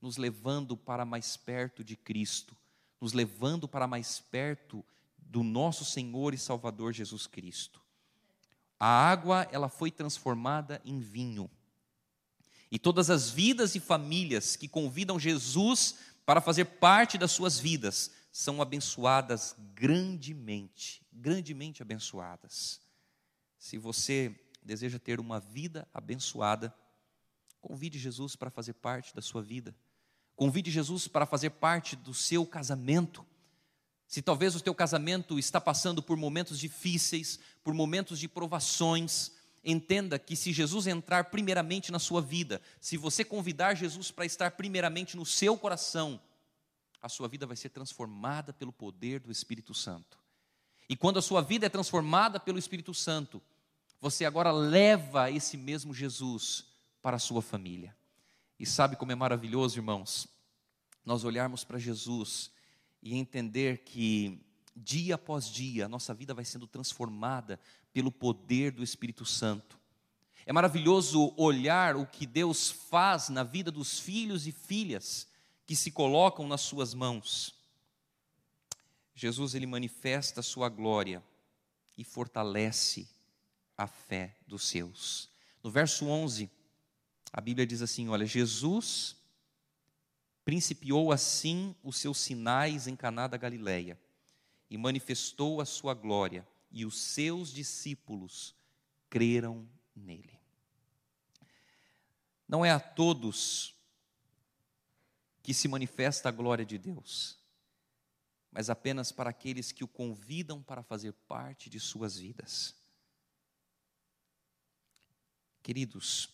nos 0.00 0.16
levando 0.16 0.76
para 0.76 1.04
mais 1.04 1.36
perto 1.36 1.82
de 1.82 1.96
Cristo, 1.96 2.54
nos 3.00 3.12
levando 3.12 3.66
para 3.66 3.86
mais 3.86 4.20
perto 4.20 4.84
do 5.16 5.42
nosso 5.42 5.84
Senhor 5.84 6.34
e 6.34 6.38
Salvador 6.38 6.92
Jesus 6.92 7.26
Cristo. 7.26 7.80
A 8.78 8.86
água, 8.86 9.48
ela 9.50 9.68
foi 9.68 9.90
transformada 9.90 10.80
em 10.84 11.00
vinho. 11.00 11.50
E 12.74 12.78
todas 12.80 13.08
as 13.08 13.30
vidas 13.30 13.76
e 13.76 13.78
famílias 13.78 14.56
que 14.56 14.66
convidam 14.66 15.16
Jesus 15.16 15.94
para 16.26 16.40
fazer 16.40 16.64
parte 16.64 17.16
das 17.16 17.30
suas 17.30 17.56
vidas 17.56 18.10
são 18.32 18.60
abençoadas 18.60 19.54
grandemente, 19.76 21.00
grandemente 21.12 21.82
abençoadas. 21.82 22.80
Se 23.56 23.78
você 23.78 24.34
deseja 24.60 24.98
ter 24.98 25.20
uma 25.20 25.38
vida 25.38 25.86
abençoada, 25.94 26.74
convide 27.60 27.96
Jesus 27.96 28.34
para 28.34 28.50
fazer 28.50 28.72
parte 28.72 29.14
da 29.14 29.22
sua 29.22 29.40
vida. 29.40 29.72
Convide 30.34 30.68
Jesus 30.68 31.06
para 31.06 31.26
fazer 31.26 31.50
parte 31.50 31.94
do 31.94 32.12
seu 32.12 32.44
casamento. 32.44 33.24
Se 34.08 34.20
talvez 34.20 34.56
o 34.56 34.60
teu 34.60 34.74
casamento 34.74 35.38
está 35.38 35.60
passando 35.60 36.02
por 36.02 36.16
momentos 36.16 36.58
difíceis, 36.58 37.38
por 37.62 37.72
momentos 37.72 38.18
de 38.18 38.26
provações, 38.26 39.30
entenda 39.64 40.18
que 40.18 40.36
se 40.36 40.52
Jesus 40.52 40.86
entrar 40.86 41.24
primeiramente 41.24 41.90
na 41.90 41.98
sua 41.98 42.20
vida, 42.20 42.60
se 42.80 42.96
você 42.96 43.24
convidar 43.24 43.74
Jesus 43.74 44.10
para 44.10 44.26
estar 44.26 44.50
primeiramente 44.52 45.16
no 45.16 45.24
seu 45.24 45.56
coração, 45.56 46.20
a 47.00 47.08
sua 47.08 47.28
vida 47.28 47.46
vai 47.46 47.56
ser 47.56 47.70
transformada 47.70 48.52
pelo 48.52 48.72
poder 48.72 49.20
do 49.20 49.30
Espírito 49.30 49.74
Santo. 49.74 50.18
E 50.88 50.96
quando 50.96 51.18
a 51.18 51.22
sua 51.22 51.40
vida 51.40 51.66
é 51.66 51.68
transformada 51.68 52.38
pelo 52.38 52.58
Espírito 52.58 52.92
Santo, 52.92 53.42
você 54.00 54.24
agora 54.24 54.52
leva 54.52 55.30
esse 55.30 55.56
mesmo 55.56 55.94
Jesus 55.94 56.66
para 57.00 57.16
a 57.16 57.20
sua 57.20 57.40
família. 57.40 57.96
E 58.58 58.66
sabe 58.66 58.96
como 58.96 59.12
é 59.12 59.14
maravilhoso, 59.14 59.78
irmãos, 59.78 60.28
nós 61.04 61.24
olharmos 61.24 61.64
para 61.64 61.78
Jesus 61.78 62.50
e 63.02 63.14
entender 63.14 63.78
que 63.78 64.40
dia 64.74 65.14
após 65.14 65.46
dia 65.48 65.86
a 65.86 65.88
nossa 65.88 66.12
vida 66.12 66.34
vai 66.34 66.44
sendo 66.44 66.66
transformada 66.66 67.60
pelo 67.92 68.10
poder 68.10 68.72
do 68.72 68.82
Espírito 68.82 69.24
Santo. 69.24 69.78
É 70.46 70.52
maravilhoso 70.52 71.32
olhar 71.36 71.96
o 71.96 72.06
que 72.06 72.26
Deus 72.26 72.70
faz 72.70 73.28
na 73.28 73.42
vida 73.42 73.70
dos 73.70 73.98
filhos 73.98 74.46
e 74.46 74.52
filhas 74.52 75.26
que 75.64 75.74
se 75.74 75.90
colocam 75.90 76.46
nas 76.46 76.60
suas 76.60 76.92
mãos. 76.92 77.54
Jesus 79.14 79.54
ele 79.54 79.66
manifesta 79.66 80.40
a 80.40 80.42
sua 80.42 80.68
glória 80.68 81.22
e 81.96 82.04
fortalece 82.04 83.08
a 83.78 83.86
fé 83.86 84.36
dos 84.46 84.64
seus. 84.64 85.30
No 85.62 85.70
verso 85.70 86.06
11, 86.06 86.50
a 87.32 87.40
Bíblia 87.40 87.66
diz 87.66 87.80
assim: 87.80 88.08
Olha, 88.08 88.26
Jesus 88.26 89.16
principiou 90.44 91.10
assim 91.10 91.74
os 91.82 91.96
seus 91.96 92.18
sinais 92.18 92.86
em 92.86 92.94
Caná 92.94 93.26
da 93.26 93.38
Galileia 93.38 93.98
e 94.74 94.76
manifestou 94.76 95.60
a 95.60 95.64
sua 95.64 95.94
glória, 95.94 96.44
e 96.68 96.84
os 96.84 96.98
seus 96.98 97.52
discípulos 97.52 98.56
creram 99.08 99.70
nele. 99.94 100.36
Não 102.48 102.64
é 102.64 102.72
a 102.72 102.80
todos 102.80 103.76
que 105.44 105.54
se 105.54 105.68
manifesta 105.68 106.28
a 106.28 106.32
glória 106.32 106.66
de 106.66 106.76
Deus, 106.76 107.38
mas 108.50 108.68
apenas 108.68 109.12
para 109.12 109.30
aqueles 109.30 109.70
que 109.70 109.84
o 109.84 109.88
convidam 109.88 110.60
para 110.60 110.82
fazer 110.82 111.12
parte 111.28 111.70
de 111.70 111.78
suas 111.78 112.18
vidas. 112.18 112.74
Queridos, 115.62 116.30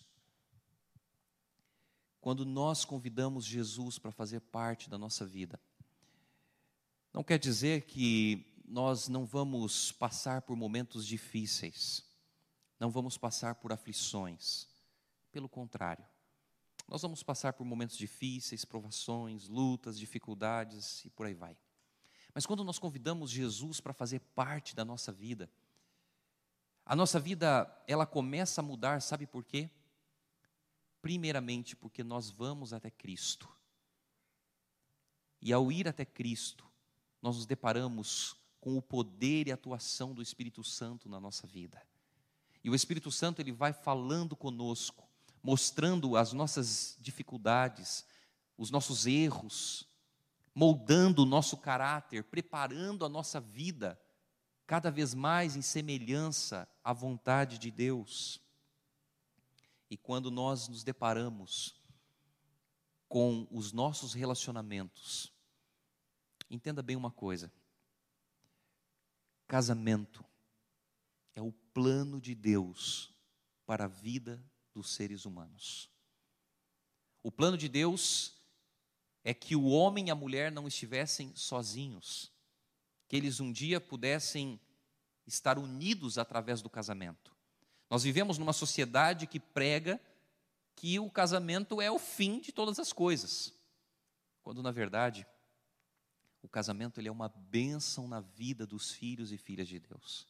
quando 2.22 2.46
nós 2.46 2.86
convidamos 2.86 3.44
Jesus 3.44 3.98
para 3.98 4.10
fazer 4.10 4.40
parte 4.40 4.88
da 4.88 4.96
nossa 4.96 5.26
vida, 5.26 5.60
não 7.12 7.24
quer 7.24 7.38
dizer 7.38 7.82
que 7.82 8.46
nós 8.64 9.08
não 9.08 9.24
vamos 9.24 9.90
passar 9.92 10.42
por 10.42 10.56
momentos 10.56 11.04
difíceis, 11.04 12.04
não 12.78 12.90
vamos 12.90 13.18
passar 13.18 13.56
por 13.56 13.72
aflições. 13.72 14.68
Pelo 15.32 15.48
contrário, 15.48 16.04
nós 16.88 17.02
vamos 17.02 17.22
passar 17.22 17.52
por 17.52 17.64
momentos 17.64 17.96
difíceis, 17.96 18.64
provações, 18.64 19.48
lutas, 19.48 19.98
dificuldades 19.98 21.04
e 21.04 21.10
por 21.10 21.26
aí 21.26 21.34
vai. 21.34 21.56
Mas 22.32 22.46
quando 22.46 22.64
nós 22.64 22.78
convidamos 22.78 23.30
Jesus 23.30 23.80
para 23.80 23.92
fazer 23.92 24.20
parte 24.34 24.74
da 24.74 24.84
nossa 24.84 25.10
vida, 25.10 25.50
a 26.86 26.94
nossa 26.94 27.18
vida 27.18 27.82
ela 27.86 28.06
começa 28.06 28.60
a 28.60 28.64
mudar, 28.64 29.02
sabe 29.02 29.26
por 29.26 29.44
quê? 29.44 29.68
Primeiramente 31.02 31.74
porque 31.74 32.04
nós 32.04 32.30
vamos 32.30 32.72
até 32.72 32.90
Cristo. 32.90 33.48
E 35.40 35.52
ao 35.52 35.72
ir 35.72 35.88
até 35.88 36.04
Cristo, 36.04 36.69
nós 37.22 37.36
nos 37.36 37.46
deparamos 37.46 38.36
com 38.60 38.76
o 38.76 38.82
poder 38.82 39.48
e 39.48 39.52
atuação 39.52 40.14
do 40.14 40.22
Espírito 40.22 40.62
Santo 40.62 41.08
na 41.08 41.18
nossa 41.18 41.46
vida. 41.46 41.80
E 42.62 42.68
o 42.68 42.74
Espírito 42.74 43.10
Santo 43.10 43.40
ele 43.40 43.52
vai 43.52 43.72
falando 43.72 44.36
conosco, 44.36 45.08
mostrando 45.42 46.16
as 46.16 46.32
nossas 46.32 46.96
dificuldades, 47.00 48.04
os 48.56 48.70
nossos 48.70 49.06
erros, 49.06 49.86
moldando 50.54 51.22
o 51.22 51.26
nosso 51.26 51.56
caráter, 51.56 52.24
preparando 52.24 53.04
a 53.04 53.08
nossa 53.08 53.40
vida 53.40 53.98
cada 54.66 54.90
vez 54.90 55.14
mais 55.14 55.56
em 55.56 55.62
semelhança 55.62 56.68
à 56.84 56.92
vontade 56.92 57.58
de 57.58 57.70
Deus. 57.70 58.40
E 59.90 59.96
quando 59.96 60.30
nós 60.30 60.68
nos 60.68 60.84
deparamos 60.84 61.74
com 63.08 63.48
os 63.50 63.72
nossos 63.72 64.14
relacionamentos, 64.14 65.32
entenda 66.50 66.82
bem 66.82 66.96
uma 66.96 67.10
coisa: 67.10 67.52
casamento 69.46 70.24
é 71.34 71.40
o 71.40 71.52
plano 71.72 72.20
de 72.20 72.34
Deus 72.34 73.12
para 73.64 73.84
a 73.84 73.88
vida 73.88 74.42
dos 74.74 74.90
seres 74.90 75.24
humanos. 75.24 75.88
O 77.22 77.30
plano 77.30 77.56
de 77.56 77.68
Deus 77.68 78.34
é 79.22 79.32
que 79.32 79.54
o 79.54 79.66
homem 79.66 80.08
e 80.08 80.10
a 80.10 80.14
mulher 80.14 80.50
não 80.50 80.66
estivessem 80.66 81.34
sozinhos, 81.36 82.32
que 83.06 83.16
eles 83.16 83.40
um 83.40 83.52
dia 83.52 83.80
pudessem 83.80 84.58
estar 85.26 85.58
unidos 85.58 86.18
através 86.18 86.62
do 86.62 86.70
casamento. 86.70 87.36
Nós 87.88 88.02
vivemos 88.02 88.38
numa 88.38 88.52
sociedade 88.52 89.26
que 89.26 89.38
prega 89.38 90.00
que 90.74 90.98
o 90.98 91.10
casamento 91.10 91.80
é 91.80 91.90
o 91.90 91.98
fim 91.98 92.40
de 92.40 92.52
todas 92.52 92.78
as 92.78 92.92
coisas, 92.92 93.52
quando 94.42 94.62
na 94.62 94.70
verdade 94.70 95.26
o 96.42 96.48
casamento 96.48 97.00
ele 97.00 97.08
é 97.08 97.12
uma 97.12 97.28
bênção 97.28 98.08
na 98.08 98.20
vida 98.20 98.66
dos 98.66 98.90
filhos 98.90 99.32
e 99.32 99.38
filhas 99.38 99.68
de 99.68 99.78
Deus. 99.78 100.26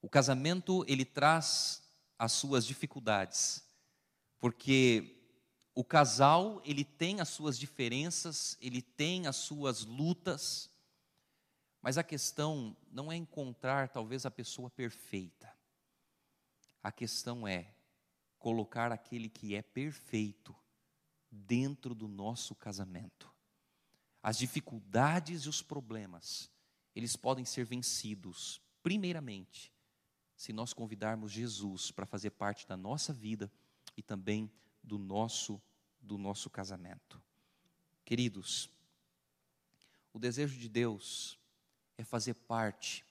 O 0.00 0.08
casamento 0.08 0.84
ele 0.88 1.04
traz 1.04 1.82
as 2.18 2.32
suas 2.32 2.66
dificuldades, 2.66 3.64
porque 4.38 5.22
o 5.74 5.82
casal, 5.82 6.60
ele 6.64 6.84
tem 6.84 7.20
as 7.20 7.30
suas 7.30 7.58
diferenças, 7.58 8.58
ele 8.60 8.82
tem 8.82 9.26
as 9.26 9.36
suas 9.36 9.84
lutas, 9.84 10.70
mas 11.80 11.96
a 11.96 12.02
questão 12.02 12.76
não 12.90 13.10
é 13.10 13.16
encontrar 13.16 13.88
talvez 13.88 14.26
a 14.26 14.30
pessoa 14.30 14.68
perfeita. 14.68 15.50
A 16.82 16.92
questão 16.92 17.48
é 17.48 17.74
colocar 18.38 18.92
aquele 18.92 19.30
que 19.30 19.54
é 19.54 19.62
perfeito 19.62 20.54
dentro 21.30 21.94
do 21.94 22.06
nosso 22.06 22.54
casamento. 22.54 23.31
As 24.22 24.38
dificuldades 24.38 25.42
e 25.42 25.48
os 25.48 25.60
problemas, 25.60 26.50
eles 26.94 27.16
podem 27.16 27.44
ser 27.44 27.64
vencidos, 27.64 28.60
primeiramente, 28.82 29.72
se 30.36 30.52
nós 30.52 30.72
convidarmos 30.72 31.32
Jesus 31.32 31.90
para 31.90 32.06
fazer 32.06 32.30
parte 32.30 32.66
da 32.66 32.76
nossa 32.76 33.12
vida 33.12 33.50
e 33.96 34.02
também 34.02 34.50
do 34.82 34.98
nosso 34.98 35.60
do 36.02 36.18
nosso 36.18 36.50
casamento. 36.50 37.22
Queridos, 38.04 38.68
o 40.12 40.18
desejo 40.18 40.58
de 40.58 40.68
Deus 40.68 41.38
é 41.96 42.04
fazer 42.04 42.34
parte 42.34 43.04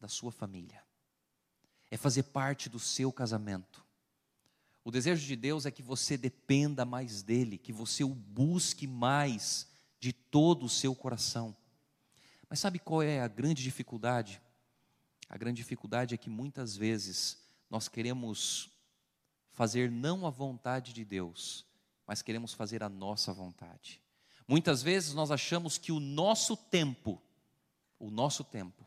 da 0.00 0.08
sua 0.08 0.30
família. 0.30 0.82
É 1.90 1.96
fazer 1.96 2.22
parte 2.24 2.68
do 2.68 2.78
seu 2.78 3.12
casamento. 3.12 3.83
O 4.84 4.90
desejo 4.90 5.26
de 5.26 5.34
Deus 5.34 5.64
é 5.64 5.70
que 5.70 5.82
você 5.82 6.16
dependa 6.18 6.84
mais 6.84 7.22
dele, 7.22 7.56
que 7.56 7.72
você 7.72 8.04
o 8.04 8.14
busque 8.14 8.86
mais 8.86 9.66
de 9.98 10.12
todo 10.12 10.66
o 10.66 10.68
seu 10.68 10.94
coração. 10.94 11.56
Mas 12.50 12.60
sabe 12.60 12.78
qual 12.78 13.02
é 13.02 13.22
a 13.22 13.28
grande 13.28 13.62
dificuldade? 13.62 14.42
A 15.26 15.38
grande 15.38 15.56
dificuldade 15.56 16.14
é 16.14 16.18
que 16.18 16.28
muitas 16.28 16.76
vezes 16.76 17.38
nós 17.70 17.88
queremos 17.88 18.70
fazer 19.52 19.90
não 19.90 20.26
a 20.26 20.30
vontade 20.30 20.92
de 20.92 21.02
Deus, 21.02 21.64
mas 22.06 22.20
queremos 22.20 22.52
fazer 22.52 22.82
a 22.82 22.88
nossa 22.88 23.32
vontade. 23.32 24.02
Muitas 24.46 24.82
vezes 24.82 25.14
nós 25.14 25.30
achamos 25.30 25.78
que 25.78 25.92
o 25.92 25.98
nosso 25.98 26.56
tempo, 26.56 27.22
o 27.98 28.10
nosso 28.10 28.44
tempo, 28.44 28.86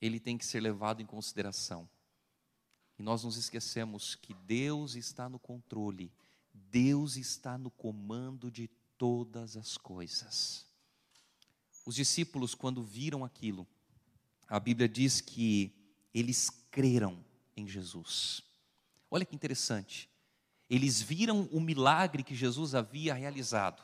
ele 0.00 0.20
tem 0.20 0.38
que 0.38 0.46
ser 0.46 0.60
levado 0.60 1.02
em 1.02 1.06
consideração. 1.06 1.88
E 3.00 3.02
nós 3.02 3.24
nos 3.24 3.38
esquecemos 3.38 4.14
que 4.14 4.34
Deus 4.34 4.94
está 4.94 5.26
no 5.26 5.38
controle, 5.38 6.12
Deus 6.52 7.16
está 7.16 7.56
no 7.56 7.70
comando 7.70 8.50
de 8.50 8.68
todas 8.98 9.56
as 9.56 9.78
coisas. 9.78 10.66
Os 11.86 11.94
discípulos, 11.94 12.54
quando 12.54 12.82
viram 12.82 13.24
aquilo, 13.24 13.66
a 14.46 14.60
Bíblia 14.60 14.86
diz 14.86 15.18
que 15.18 15.72
eles 16.12 16.50
creram 16.70 17.24
em 17.56 17.66
Jesus. 17.66 18.42
Olha 19.10 19.24
que 19.24 19.34
interessante. 19.34 20.06
Eles 20.68 21.00
viram 21.00 21.48
o 21.50 21.58
milagre 21.58 22.22
que 22.22 22.34
Jesus 22.34 22.74
havia 22.74 23.14
realizado. 23.14 23.82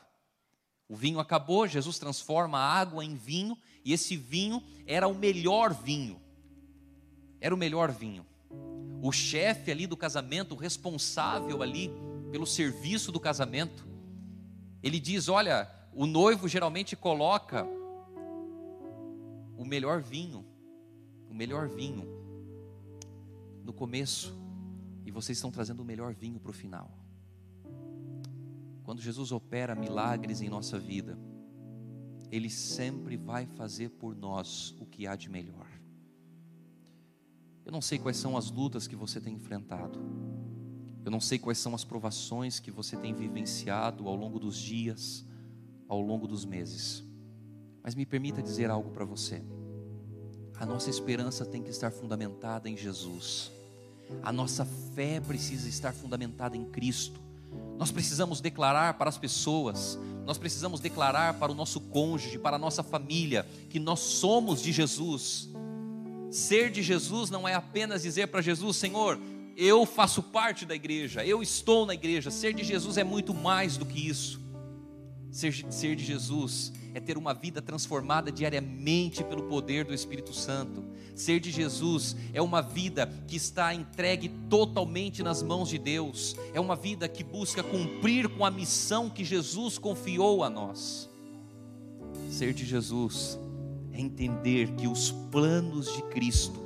O 0.87 0.95
vinho 0.95 1.19
acabou, 1.19 1.67
Jesus 1.67 1.97
transforma 1.97 2.59
a 2.59 2.71
água 2.71 3.03
em 3.03 3.15
vinho, 3.15 3.57
e 3.83 3.93
esse 3.93 4.15
vinho 4.15 4.63
era 4.85 5.07
o 5.07 5.15
melhor 5.15 5.73
vinho. 5.73 6.21
Era 7.41 7.55
o 7.55 7.57
melhor 7.57 7.91
vinho. 7.91 8.23
O 9.01 9.11
chefe 9.11 9.71
ali 9.71 9.85
do 9.85 9.95
casamento, 9.95 10.53
o 10.53 10.57
responsável 10.57 11.61
ali 11.61 11.91
pelo 12.31 12.45
serviço 12.45 13.11
do 13.11 13.19
casamento, 13.19 13.87
ele 14.81 14.99
diz: 14.99 15.29
Olha, 15.29 15.69
o 15.93 16.05
noivo 16.05 16.47
geralmente 16.47 16.95
coloca 16.95 17.65
o 19.57 19.65
melhor 19.65 20.01
vinho, 20.01 20.45
o 21.29 21.33
melhor 21.33 21.67
vinho 21.67 22.07
no 23.63 23.73
começo 23.73 24.33
e 25.05 25.11
vocês 25.11 25.37
estão 25.37 25.51
trazendo 25.51 25.81
o 25.81 25.85
melhor 25.85 26.13
vinho 26.13 26.39
para 26.39 26.51
o 26.51 26.53
final. 26.53 26.91
Quando 28.83 29.01
Jesus 29.01 29.31
opera 29.31 29.75
milagres 29.75 30.41
em 30.41 30.49
nossa 30.49 30.77
vida, 30.77 31.17
Ele 32.31 32.49
sempre 32.49 33.17
vai 33.17 33.45
fazer 33.45 33.89
por 33.89 34.15
nós 34.15 34.75
o 34.79 34.85
que 34.85 35.07
há 35.07 35.15
de 35.15 35.29
melhor. 35.29 35.67
Eu 37.67 37.71
não 37.73 37.81
sei 37.81 37.99
quais 37.99 38.15
são 38.15 38.37
as 38.37 38.49
lutas 38.49 38.87
que 38.87 38.95
você 38.95 39.19
tem 39.19 39.33
enfrentado, 39.33 39.99
eu 41.03 41.11
não 41.11 41.19
sei 41.19 41.37
quais 41.37 41.57
são 41.57 41.75
as 41.75 41.83
provações 41.83 42.61
que 42.61 42.71
você 42.71 42.95
tem 42.95 43.13
vivenciado 43.13 44.07
ao 44.07 44.15
longo 44.15 44.39
dos 44.39 44.57
dias, 44.57 45.25
ao 45.85 45.99
longo 45.99 46.29
dos 46.29 46.45
meses, 46.45 47.03
mas 47.83 47.93
me 47.93 48.05
permita 48.05 48.41
dizer 48.41 48.69
algo 48.69 48.91
para 48.91 49.03
você. 49.03 49.43
A 50.57 50.65
nossa 50.65 50.89
esperança 50.89 51.45
tem 51.45 51.61
que 51.61 51.69
estar 51.69 51.91
fundamentada 51.91 52.69
em 52.69 52.77
Jesus. 52.77 53.51
A 54.23 54.31
nossa 54.31 54.63
fé 54.95 55.19
precisa 55.19 55.67
estar 55.67 55.91
fundamentada 55.91 56.55
em 56.55 56.63
Cristo. 56.63 57.19
Nós 57.77 57.91
precisamos 57.91 58.39
declarar 58.39 58.93
para 58.93 59.09
as 59.09 59.17
pessoas, 59.17 59.99
nós 60.25 60.37
precisamos 60.37 60.79
declarar 60.79 61.33
para 61.33 61.51
o 61.51 61.55
nosso 61.55 61.81
cônjuge, 61.81 62.39
para 62.39 62.55
a 62.55 62.59
nossa 62.59 62.81
família, 62.81 63.45
que 63.69 63.77
nós 63.77 63.99
somos 63.99 64.61
de 64.61 64.71
Jesus. 64.71 65.49
Ser 66.29 66.69
de 66.69 66.81
Jesus 66.81 67.29
não 67.29 67.47
é 67.47 67.53
apenas 67.53 68.03
dizer 68.03 68.27
para 68.27 68.41
Jesus, 68.41 68.77
Senhor, 68.77 69.19
eu 69.55 69.85
faço 69.85 70.21
parte 70.21 70.65
da 70.65 70.75
igreja, 70.75 71.25
eu 71.25 71.41
estou 71.41 71.85
na 71.85 71.93
igreja. 71.93 72.29
Ser 72.29 72.53
de 72.53 72.63
Jesus 72.63 72.97
é 72.97 73.03
muito 73.03 73.33
mais 73.33 73.77
do 73.77 73.85
que 73.85 74.07
isso. 74.07 74.39
Ser, 75.31 75.53
ser 75.71 75.95
de 75.95 76.05
Jesus 76.05 76.71
é 76.93 76.99
ter 76.99 77.17
uma 77.17 77.33
vida 77.33 77.61
transformada 77.61 78.31
diariamente 78.31 79.23
pelo 79.23 79.43
poder 79.43 79.85
do 79.85 79.93
Espírito 79.93 80.33
Santo. 80.33 80.83
Ser 81.15 81.39
de 81.39 81.51
Jesus 81.51 82.15
é 82.33 82.41
uma 82.41 82.61
vida 82.61 83.11
que 83.27 83.35
está 83.35 83.73
entregue 83.73 84.29
totalmente 84.49 85.23
nas 85.23 85.41
mãos 85.41 85.69
de 85.69 85.77
Deus. 85.77 86.35
É 86.53 86.59
uma 86.59 86.75
vida 86.75 87.07
que 87.07 87.23
busca 87.23 87.63
cumprir 87.63 88.29
com 88.29 88.45
a 88.45 88.51
missão 88.51 89.09
que 89.09 89.23
Jesus 89.23 89.77
confiou 89.77 90.43
a 90.43 90.49
nós. 90.49 91.09
Ser 92.29 92.53
de 92.53 92.65
Jesus 92.65 93.39
entender 93.97 94.71
que 94.75 94.87
os 94.87 95.11
planos 95.11 95.93
de 95.93 96.01
Cristo, 96.03 96.63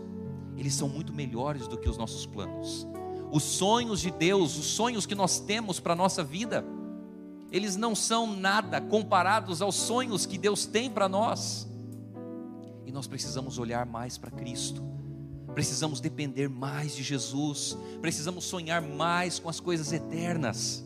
eles 0.57 0.73
são 0.73 0.89
muito 0.89 1.13
melhores 1.13 1.67
do 1.67 1.77
que 1.77 1.89
os 1.89 1.97
nossos 1.97 2.25
planos. 2.25 2.87
Os 3.31 3.43
sonhos 3.43 4.01
de 4.01 4.11
Deus, 4.11 4.57
os 4.57 4.65
sonhos 4.65 5.05
que 5.05 5.15
nós 5.15 5.39
temos 5.39 5.79
para 5.79 5.93
a 5.93 5.95
nossa 5.95 6.23
vida, 6.23 6.65
eles 7.51 7.75
não 7.75 7.95
são 7.95 8.27
nada 8.35 8.79
comparados 8.79 9.61
aos 9.61 9.75
sonhos 9.75 10.25
que 10.25 10.37
Deus 10.37 10.65
tem 10.65 10.89
para 10.89 11.07
nós. 11.07 11.67
E 12.85 12.91
nós 12.91 13.07
precisamos 13.07 13.57
olhar 13.57 13.85
mais 13.85 14.17
para 14.17 14.31
Cristo, 14.31 14.83
precisamos 15.53 15.99
depender 15.99 16.49
mais 16.49 16.95
de 16.95 17.03
Jesus, 17.03 17.77
precisamos 18.01 18.43
sonhar 18.45 18.81
mais 18.81 19.39
com 19.39 19.49
as 19.49 19.59
coisas 19.59 19.91
eternas 19.91 20.83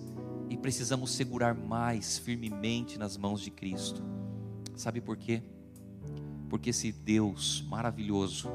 e 0.50 0.58
precisamos 0.58 1.12
segurar 1.12 1.56
mais 1.56 2.18
firmemente 2.18 2.98
nas 2.98 3.18
mãos 3.18 3.42
de 3.42 3.52
Cristo. 3.52 4.04
Sabe 4.76 5.02
por 5.02 5.18
quê? 5.18 5.42
Porque 6.50 6.70
esse 6.70 6.92
Deus 6.92 7.66
maravilhoso 7.70 8.50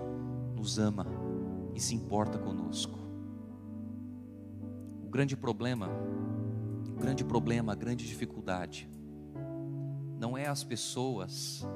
nos 0.56 0.78
ama 0.78 1.06
e 1.74 1.80
se 1.80 1.94
importa 1.94 2.38
conosco. 2.38 2.98
O 5.04 5.08
grande 5.10 5.36
problema 5.36 5.88
grande 7.00 7.24
problema, 7.24 7.72
a 7.72 7.74
grande 7.74 8.06
dificuldade 8.06 8.88
não 10.18 10.36
é 10.36 10.46
as 10.46 10.62
pessoas 10.62 11.66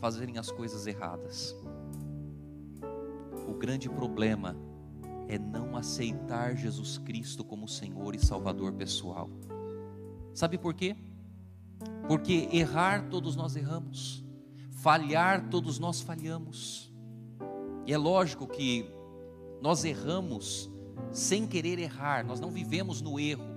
fazerem 0.00 0.38
as 0.38 0.50
coisas 0.50 0.86
erradas. 0.86 1.56
O 3.48 3.54
grande 3.54 3.90
problema 3.90 4.56
é 5.28 5.38
não 5.38 5.76
aceitar 5.76 6.56
Jesus 6.56 6.98
Cristo 6.98 7.42
como 7.42 7.66
Senhor 7.66 8.14
e 8.14 8.18
Salvador 8.20 8.72
pessoal. 8.72 9.28
Sabe 10.32 10.56
por 10.56 10.72
quê? 10.72 10.96
Porque 12.06 12.48
errar 12.52 13.08
todos 13.08 13.34
nós 13.34 13.56
erramos, 13.56 14.24
falhar 14.82 15.48
todos 15.48 15.78
nós 15.78 16.00
falhamos. 16.00 16.92
E 17.86 17.92
é 17.92 17.98
lógico 17.98 18.46
que 18.46 18.90
nós 19.60 19.84
erramos 19.84 20.70
sem 21.12 21.46
querer 21.46 21.78
errar, 21.78 22.24
nós 22.24 22.40
não 22.40 22.50
vivemos 22.50 23.00
no 23.00 23.18
erro 23.18 23.50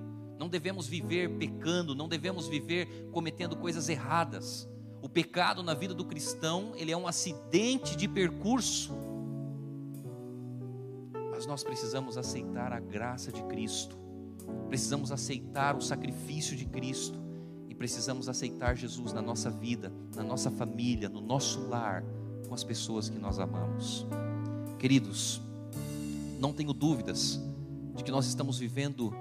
não 0.44 0.50
devemos 0.50 0.90
viver 0.90 1.38
pecando, 1.38 1.96
não 1.96 2.10
devemos 2.10 2.50
viver 2.50 3.08
cometendo 3.14 3.56
coisas 3.56 3.88
erradas. 3.88 4.70
O 5.02 5.08
pecado 5.08 5.64
na 5.64 5.74
vida 5.74 5.94
do 5.94 6.04
cristão, 6.04 6.74
ele 6.76 6.92
é 6.92 6.98
um 6.98 7.08
acidente 7.08 7.96
de 7.96 8.10
percurso. 8.10 8.94
Mas 11.32 11.46
nós 11.46 11.64
precisamos 11.64 12.18
aceitar 12.18 12.74
a 12.74 12.80
graça 12.82 13.32
de 13.32 13.42
Cristo. 13.44 13.98
Precisamos 14.68 15.14
aceitar 15.14 15.78
o 15.78 15.82
sacrifício 15.82 16.58
de 16.58 16.66
Cristo 16.66 17.23
e 17.74 17.76
precisamos 17.76 18.30
aceitar 18.30 18.78
Jesus 18.78 19.14
na 19.14 19.22
nossa 19.22 19.50
vida, 19.50 19.92
na 20.16 20.22
nossa 20.22 20.52
família, 20.52 21.10
no 21.10 21.20
nosso 21.20 21.60
lar, 21.68 22.04
com 22.48 22.54
as 22.54 22.64
pessoas 22.64 23.10
que 23.10 23.18
nós 23.18 23.40
amamos. 23.40 24.06
Queridos, 24.78 25.42
não 26.40 26.54
tenho 26.54 26.72
dúvidas 26.72 27.42
de 27.96 28.04
que 28.04 28.12
nós 28.12 28.28
estamos 28.28 28.60
vivendo 28.60 29.12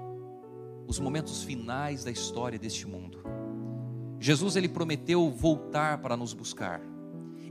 os 0.87 0.99
momentos 0.99 1.41
finais 1.41 2.03
da 2.03 2.11
história 2.11 2.59
deste 2.59 2.85
mundo. 2.85 3.23
Jesus 4.19 4.55
ele 4.55 4.69
prometeu 4.69 5.31
voltar 5.31 5.97
para 5.97 6.15
nos 6.15 6.31
buscar. 6.31 6.79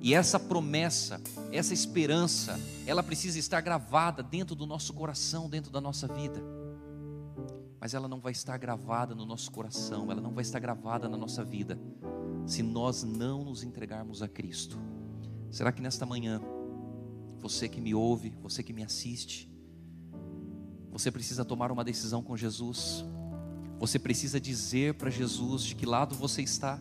E 0.01 0.15
essa 0.15 0.39
promessa, 0.39 1.21
essa 1.51 1.75
esperança, 1.75 2.61
ela 2.87 3.03
precisa 3.03 3.41
estar 3.41 3.61
gravada 3.61 4.23
dentro 4.23 4.55
do 4.55 4.67
nosso 4.67 4.93
coração, 4.93 5.51
dentro 5.51 5.73
da 5.73 5.81
nossa 5.81 6.07
vida. 6.07 6.41
Mas 7.83 7.95
ela 7.95 8.07
não 8.07 8.21
vai 8.21 8.31
estar 8.31 8.57
gravada 8.59 9.13
no 9.13 9.27
nosso 9.27 9.51
coração, 9.51 10.09
ela 10.09 10.21
não 10.21 10.31
vai 10.31 10.43
estar 10.43 10.61
gravada 10.61 11.09
na 11.09 11.17
nossa 11.17 11.43
vida, 11.43 11.77
se 12.47 12.63
nós 12.63 13.03
não 13.03 13.43
nos 13.43 13.65
entregarmos 13.65 14.23
a 14.23 14.29
Cristo. 14.29 14.79
Será 15.51 15.73
que 15.73 15.83
nesta 15.83 16.07
manhã, 16.07 16.41
você 17.41 17.69
que 17.69 17.81
me 17.81 17.93
ouve, 17.93 18.37
você 18.41 18.63
que 18.63 18.73
me 18.73 18.85
assiste, 18.85 19.51
você 20.93 21.11
precisa 21.11 21.45
tomar 21.45 21.73
uma 21.73 21.83
decisão 21.83 22.23
com 22.23 22.37
Jesus? 22.37 23.05
Você 23.81 23.99
precisa 23.99 24.41
dizer 24.41 24.95
para 24.95 25.11
Jesus 25.11 25.65
de 25.65 25.75
que 25.75 25.85
lado 25.85 26.15
você 26.15 26.41
está. 26.41 26.81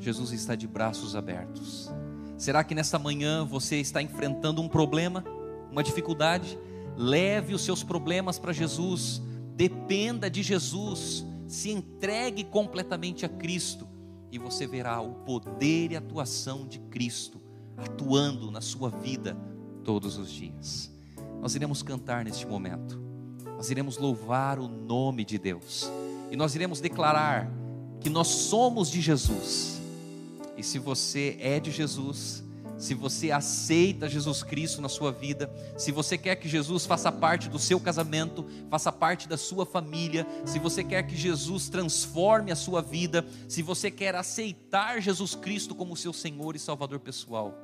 Jesus 0.00 0.32
está 0.32 0.56
de 0.56 0.66
braços 0.66 1.14
abertos. 1.14 1.88
Será 2.36 2.64
que 2.64 2.74
nesta 2.74 2.98
manhã 2.98 3.44
você 3.44 3.76
está 3.76 4.02
enfrentando 4.02 4.60
um 4.60 4.68
problema, 4.68 5.22
uma 5.70 5.84
dificuldade? 5.84 6.58
Leve 6.96 7.54
os 7.54 7.62
seus 7.62 7.84
problemas 7.84 8.40
para 8.40 8.52
Jesus, 8.52 9.22
dependa 9.60 10.30
de 10.30 10.42
Jesus, 10.42 11.22
se 11.46 11.70
entregue 11.70 12.44
completamente 12.44 13.26
a 13.26 13.28
Cristo 13.28 13.86
e 14.32 14.38
você 14.38 14.66
verá 14.66 15.02
o 15.02 15.16
poder 15.16 15.92
e 15.92 15.96
atuação 15.96 16.66
de 16.66 16.78
Cristo 16.78 17.38
atuando 17.76 18.50
na 18.50 18.62
sua 18.62 18.88
vida 18.88 19.36
todos 19.84 20.16
os 20.16 20.30
dias. 20.30 20.90
Nós 21.42 21.54
iremos 21.54 21.82
cantar 21.82 22.24
neste 22.24 22.46
momento, 22.46 22.98
nós 23.54 23.70
iremos 23.70 23.98
louvar 23.98 24.58
o 24.58 24.66
nome 24.66 25.26
de 25.26 25.38
Deus 25.38 25.90
e 26.30 26.36
nós 26.36 26.54
iremos 26.54 26.80
declarar 26.80 27.52
que 28.00 28.08
nós 28.08 28.28
somos 28.28 28.90
de 28.90 29.02
Jesus. 29.02 29.78
E 30.56 30.62
se 30.62 30.78
você 30.78 31.36
é 31.38 31.60
de 31.60 31.70
Jesus, 31.70 32.42
se 32.80 32.94
você 32.94 33.30
aceita 33.30 34.08
Jesus 34.08 34.42
Cristo 34.42 34.80
na 34.80 34.88
sua 34.88 35.12
vida, 35.12 35.52
se 35.76 35.92
você 35.92 36.16
quer 36.16 36.36
que 36.36 36.48
Jesus 36.48 36.86
faça 36.86 37.12
parte 37.12 37.50
do 37.50 37.58
seu 37.58 37.78
casamento, 37.78 38.46
faça 38.70 38.90
parte 38.90 39.28
da 39.28 39.36
sua 39.36 39.66
família, 39.66 40.26
se 40.46 40.58
você 40.58 40.82
quer 40.82 41.02
que 41.02 41.14
Jesus 41.14 41.68
transforme 41.68 42.50
a 42.50 42.56
sua 42.56 42.80
vida, 42.80 43.24
se 43.46 43.60
você 43.60 43.90
quer 43.90 44.14
aceitar 44.14 44.98
Jesus 45.02 45.34
Cristo 45.34 45.74
como 45.74 45.94
seu 45.94 46.12
Senhor 46.14 46.56
e 46.56 46.58
Salvador 46.58 47.00
pessoal, 47.00 47.54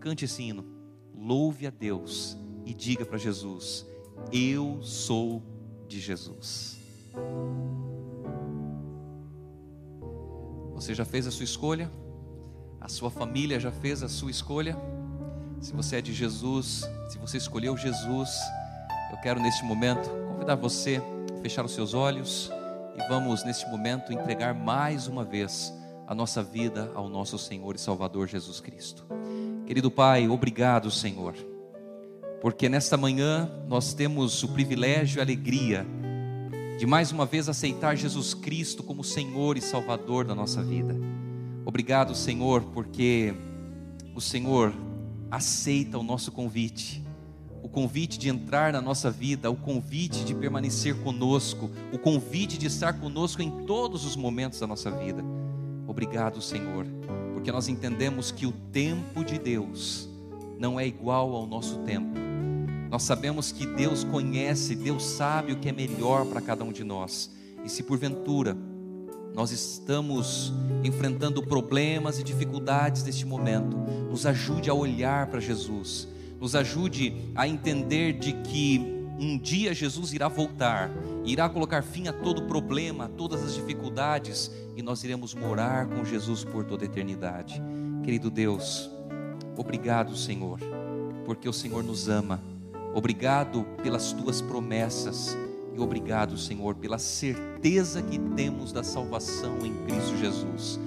cante 0.00 0.24
esse 0.24 0.42
hino, 0.42 0.64
louve 1.14 1.66
a 1.66 1.70
Deus 1.70 2.34
e 2.64 2.72
diga 2.72 3.04
para 3.04 3.18
Jesus: 3.18 3.86
Eu 4.32 4.80
sou 4.82 5.42
de 5.86 6.00
Jesus. 6.00 6.78
Você 10.72 10.94
já 10.94 11.04
fez 11.04 11.26
a 11.26 11.30
sua 11.30 11.44
escolha? 11.44 11.92
A 12.80 12.88
sua 12.88 13.10
família 13.10 13.58
já 13.58 13.72
fez 13.72 14.02
a 14.02 14.08
sua 14.08 14.30
escolha? 14.30 14.76
Se 15.60 15.72
você 15.72 15.96
é 15.96 16.00
de 16.00 16.14
Jesus, 16.14 16.88
se 17.08 17.18
você 17.18 17.36
escolheu 17.36 17.76
Jesus, 17.76 18.30
eu 19.10 19.18
quero 19.18 19.40
neste 19.40 19.64
momento 19.64 20.08
convidar 20.28 20.54
você 20.54 21.02
a 21.36 21.42
fechar 21.42 21.64
os 21.64 21.72
seus 21.72 21.92
olhos 21.92 22.50
e 22.96 23.08
vamos 23.08 23.44
neste 23.44 23.68
momento 23.68 24.12
entregar 24.12 24.54
mais 24.54 25.08
uma 25.08 25.24
vez 25.24 25.72
a 26.06 26.14
nossa 26.14 26.42
vida 26.42 26.90
ao 26.94 27.08
nosso 27.08 27.36
Senhor 27.38 27.74
e 27.74 27.78
Salvador 27.78 28.28
Jesus 28.28 28.60
Cristo. 28.60 29.04
Querido 29.66 29.90
Pai, 29.90 30.28
obrigado, 30.28 30.90
Senhor, 30.90 31.34
porque 32.40 32.68
nesta 32.68 32.96
manhã 32.96 33.50
nós 33.66 33.92
temos 33.92 34.42
o 34.44 34.48
privilégio 34.48 35.18
e 35.18 35.20
a 35.20 35.24
alegria 35.24 35.84
de 36.78 36.86
mais 36.86 37.10
uma 37.10 37.26
vez 37.26 37.48
aceitar 37.48 37.96
Jesus 37.96 38.34
Cristo 38.34 38.84
como 38.84 39.02
Senhor 39.02 39.56
e 39.56 39.60
Salvador 39.60 40.24
da 40.24 40.34
nossa 40.34 40.62
vida. 40.62 40.94
Obrigado, 41.68 42.14
Senhor, 42.14 42.62
porque 42.72 43.34
o 44.14 44.22
Senhor 44.22 44.72
aceita 45.30 45.98
o 45.98 46.02
nosso 46.02 46.32
convite, 46.32 47.04
o 47.62 47.68
convite 47.68 48.18
de 48.18 48.30
entrar 48.30 48.72
na 48.72 48.80
nossa 48.80 49.10
vida, 49.10 49.50
o 49.50 49.56
convite 49.56 50.24
de 50.24 50.34
permanecer 50.34 50.96
conosco, 51.02 51.70
o 51.92 51.98
convite 51.98 52.56
de 52.56 52.66
estar 52.68 52.94
conosco 52.94 53.42
em 53.42 53.66
todos 53.66 54.06
os 54.06 54.16
momentos 54.16 54.58
da 54.58 54.66
nossa 54.66 54.90
vida. 54.90 55.22
Obrigado, 55.86 56.40
Senhor, 56.40 56.86
porque 57.34 57.52
nós 57.52 57.68
entendemos 57.68 58.30
que 58.30 58.46
o 58.46 58.52
tempo 58.72 59.22
de 59.22 59.38
Deus 59.38 60.08
não 60.58 60.80
é 60.80 60.86
igual 60.86 61.36
ao 61.36 61.46
nosso 61.46 61.80
tempo 61.80 62.28
nós 62.90 63.02
sabemos 63.02 63.52
que 63.52 63.66
Deus 63.66 64.02
conhece, 64.02 64.74
Deus 64.74 65.04
sabe 65.04 65.52
o 65.52 65.58
que 65.58 65.68
é 65.68 65.72
melhor 65.72 66.24
para 66.24 66.40
cada 66.40 66.64
um 66.64 66.72
de 66.72 66.82
nós. 66.82 67.30
E 67.62 67.68
se 67.68 67.82
porventura 67.82 68.56
nós 69.38 69.52
estamos 69.52 70.52
enfrentando 70.82 71.40
problemas 71.40 72.18
e 72.18 72.24
dificuldades 72.24 73.04
neste 73.04 73.24
momento, 73.24 73.76
nos 74.10 74.26
ajude 74.26 74.68
a 74.68 74.74
olhar 74.74 75.28
para 75.28 75.38
Jesus, 75.38 76.08
nos 76.40 76.56
ajude 76.56 77.14
a 77.36 77.46
entender 77.46 78.14
de 78.14 78.32
que 78.32 79.06
um 79.16 79.38
dia 79.38 79.72
Jesus 79.72 80.12
irá 80.12 80.26
voltar, 80.26 80.90
irá 81.24 81.48
colocar 81.48 81.82
fim 81.82 82.08
a 82.08 82.12
todo 82.12 82.48
problema, 82.48 83.04
a 83.04 83.08
todas 83.08 83.44
as 83.44 83.54
dificuldades, 83.54 84.50
e 84.76 84.82
nós 84.82 85.04
iremos 85.04 85.36
morar 85.36 85.86
com 85.86 86.04
Jesus 86.04 86.42
por 86.42 86.64
toda 86.64 86.82
a 86.82 86.86
eternidade. 86.86 87.62
Querido 88.02 88.32
Deus, 88.32 88.90
obrigado, 89.56 90.16
Senhor, 90.16 90.58
porque 91.24 91.48
o 91.48 91.52
Senhor 91.52 91.84
nos 91.84 92.08
ama 92.08 92.42
Obrigado 92.94 93.64
pelas 93.82 94.12
tuas 94.12 94.40
promessas. 94.40 95.36
E 95.78 95.80
obrigado, 95.80 96.36
Senhor, 96.36 96.74
pela 96.74 96.98
certeza 96.98 98.02
que 98.02 98.18
temos 98.18 98.72
da 98.72 98.82
salvação 98.82 99.58
em 99.64 99.72
Cristo 99.84 100.16
Jesus. 100.16 100.80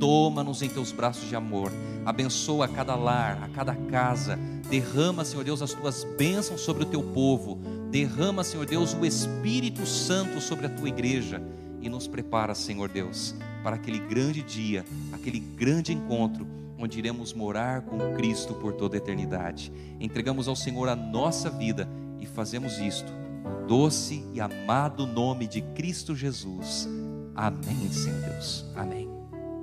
Toma-nos 0.00 0.62
em 0.62 0.70
teus 0.70 0.90
braços 0.90 1.28
de 1.28 1.36
amor, 1.36 1.70
abençoa 2.06 2.64
a 2.64 2.68
cada 2.68 2.96
lar, 2.96 3.42
a 3.42 3.48
cada 3.48 3.74
casa, 3.74 4.38
derrama, 4.70 5.22
Senhor 5.22 5.44
Deus, 5.44 5.60
as 5.60 5.74
tuas 5.74 6.02
bênçãos 6.16 6.62
sobre 6.62 6.84
o 6.84 6.86
teu 6.86 7.02
povo, 7.02 7.58
derrama, 7.90 8.42
Senhor 8.42 8.64
Deus, 8.64 8.94
o 8.94 9.04
Espírito 9.04 9.84
Santo 9.84 10.40
sobre 10.40 10.64
a 10.64 10.70
tua 10.70 10.88
igreja 10.88 11.42
e 11.82 11.90
nos 11.90 12.08
prepara, 12.08 12.54
Senhor 12.54 12.88
Deus, 12.88 13.34
para 13.62 13.76
aquele 13.76 13.98
grande 13.98 14.42
dia, 14.42 14.82
aquele 15.12 15.40
grande 15.40 15.92
encontro 15.92 16.46
onde 16.78 16.98
iremos 16.98 17.34
morar 17.34 17.82
com 17.82 18.14
Cristo 18.14 18.54
por 18.54 18.72
toda 18.72 18.96
a 18.96 18.98
eternidade. 18.98 19.70
Entregamos 20.00 20.48
ao 20.48 20.56
Senhor 20.56 20.88
a 20.88 20.96
nossa 20.96 21.50
vida 21.50 21.86
e 22.18 22.24
fazemos 22.24 22.78
isto 22.78 23.27
doce 23.66 24.24
e 24.32 24.40
amado 24.40 25.06
nome 25.06 25.46
de 25.46 25.60
Cristo 25.60 26.14
Jesus. 26.14 26.88
Amém, 27.34 27.90
Senhor 27.90 28.20
Deus. 28.20 28.64
Amém. 28.74 29.08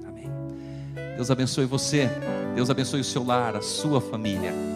Amém. 0.08 0.30
Deus 1.16 1.30
abençoe 1.32 1.66
você. 1.66 2.10
Deus 2.56 2.70
abençoe 2.70 3.02
o 3.02 3.04
seu 3.04 3.24
lar, 3.24 3.56
a 3.56 3.62
sua 3.62 4.00
família. 4.00 4.75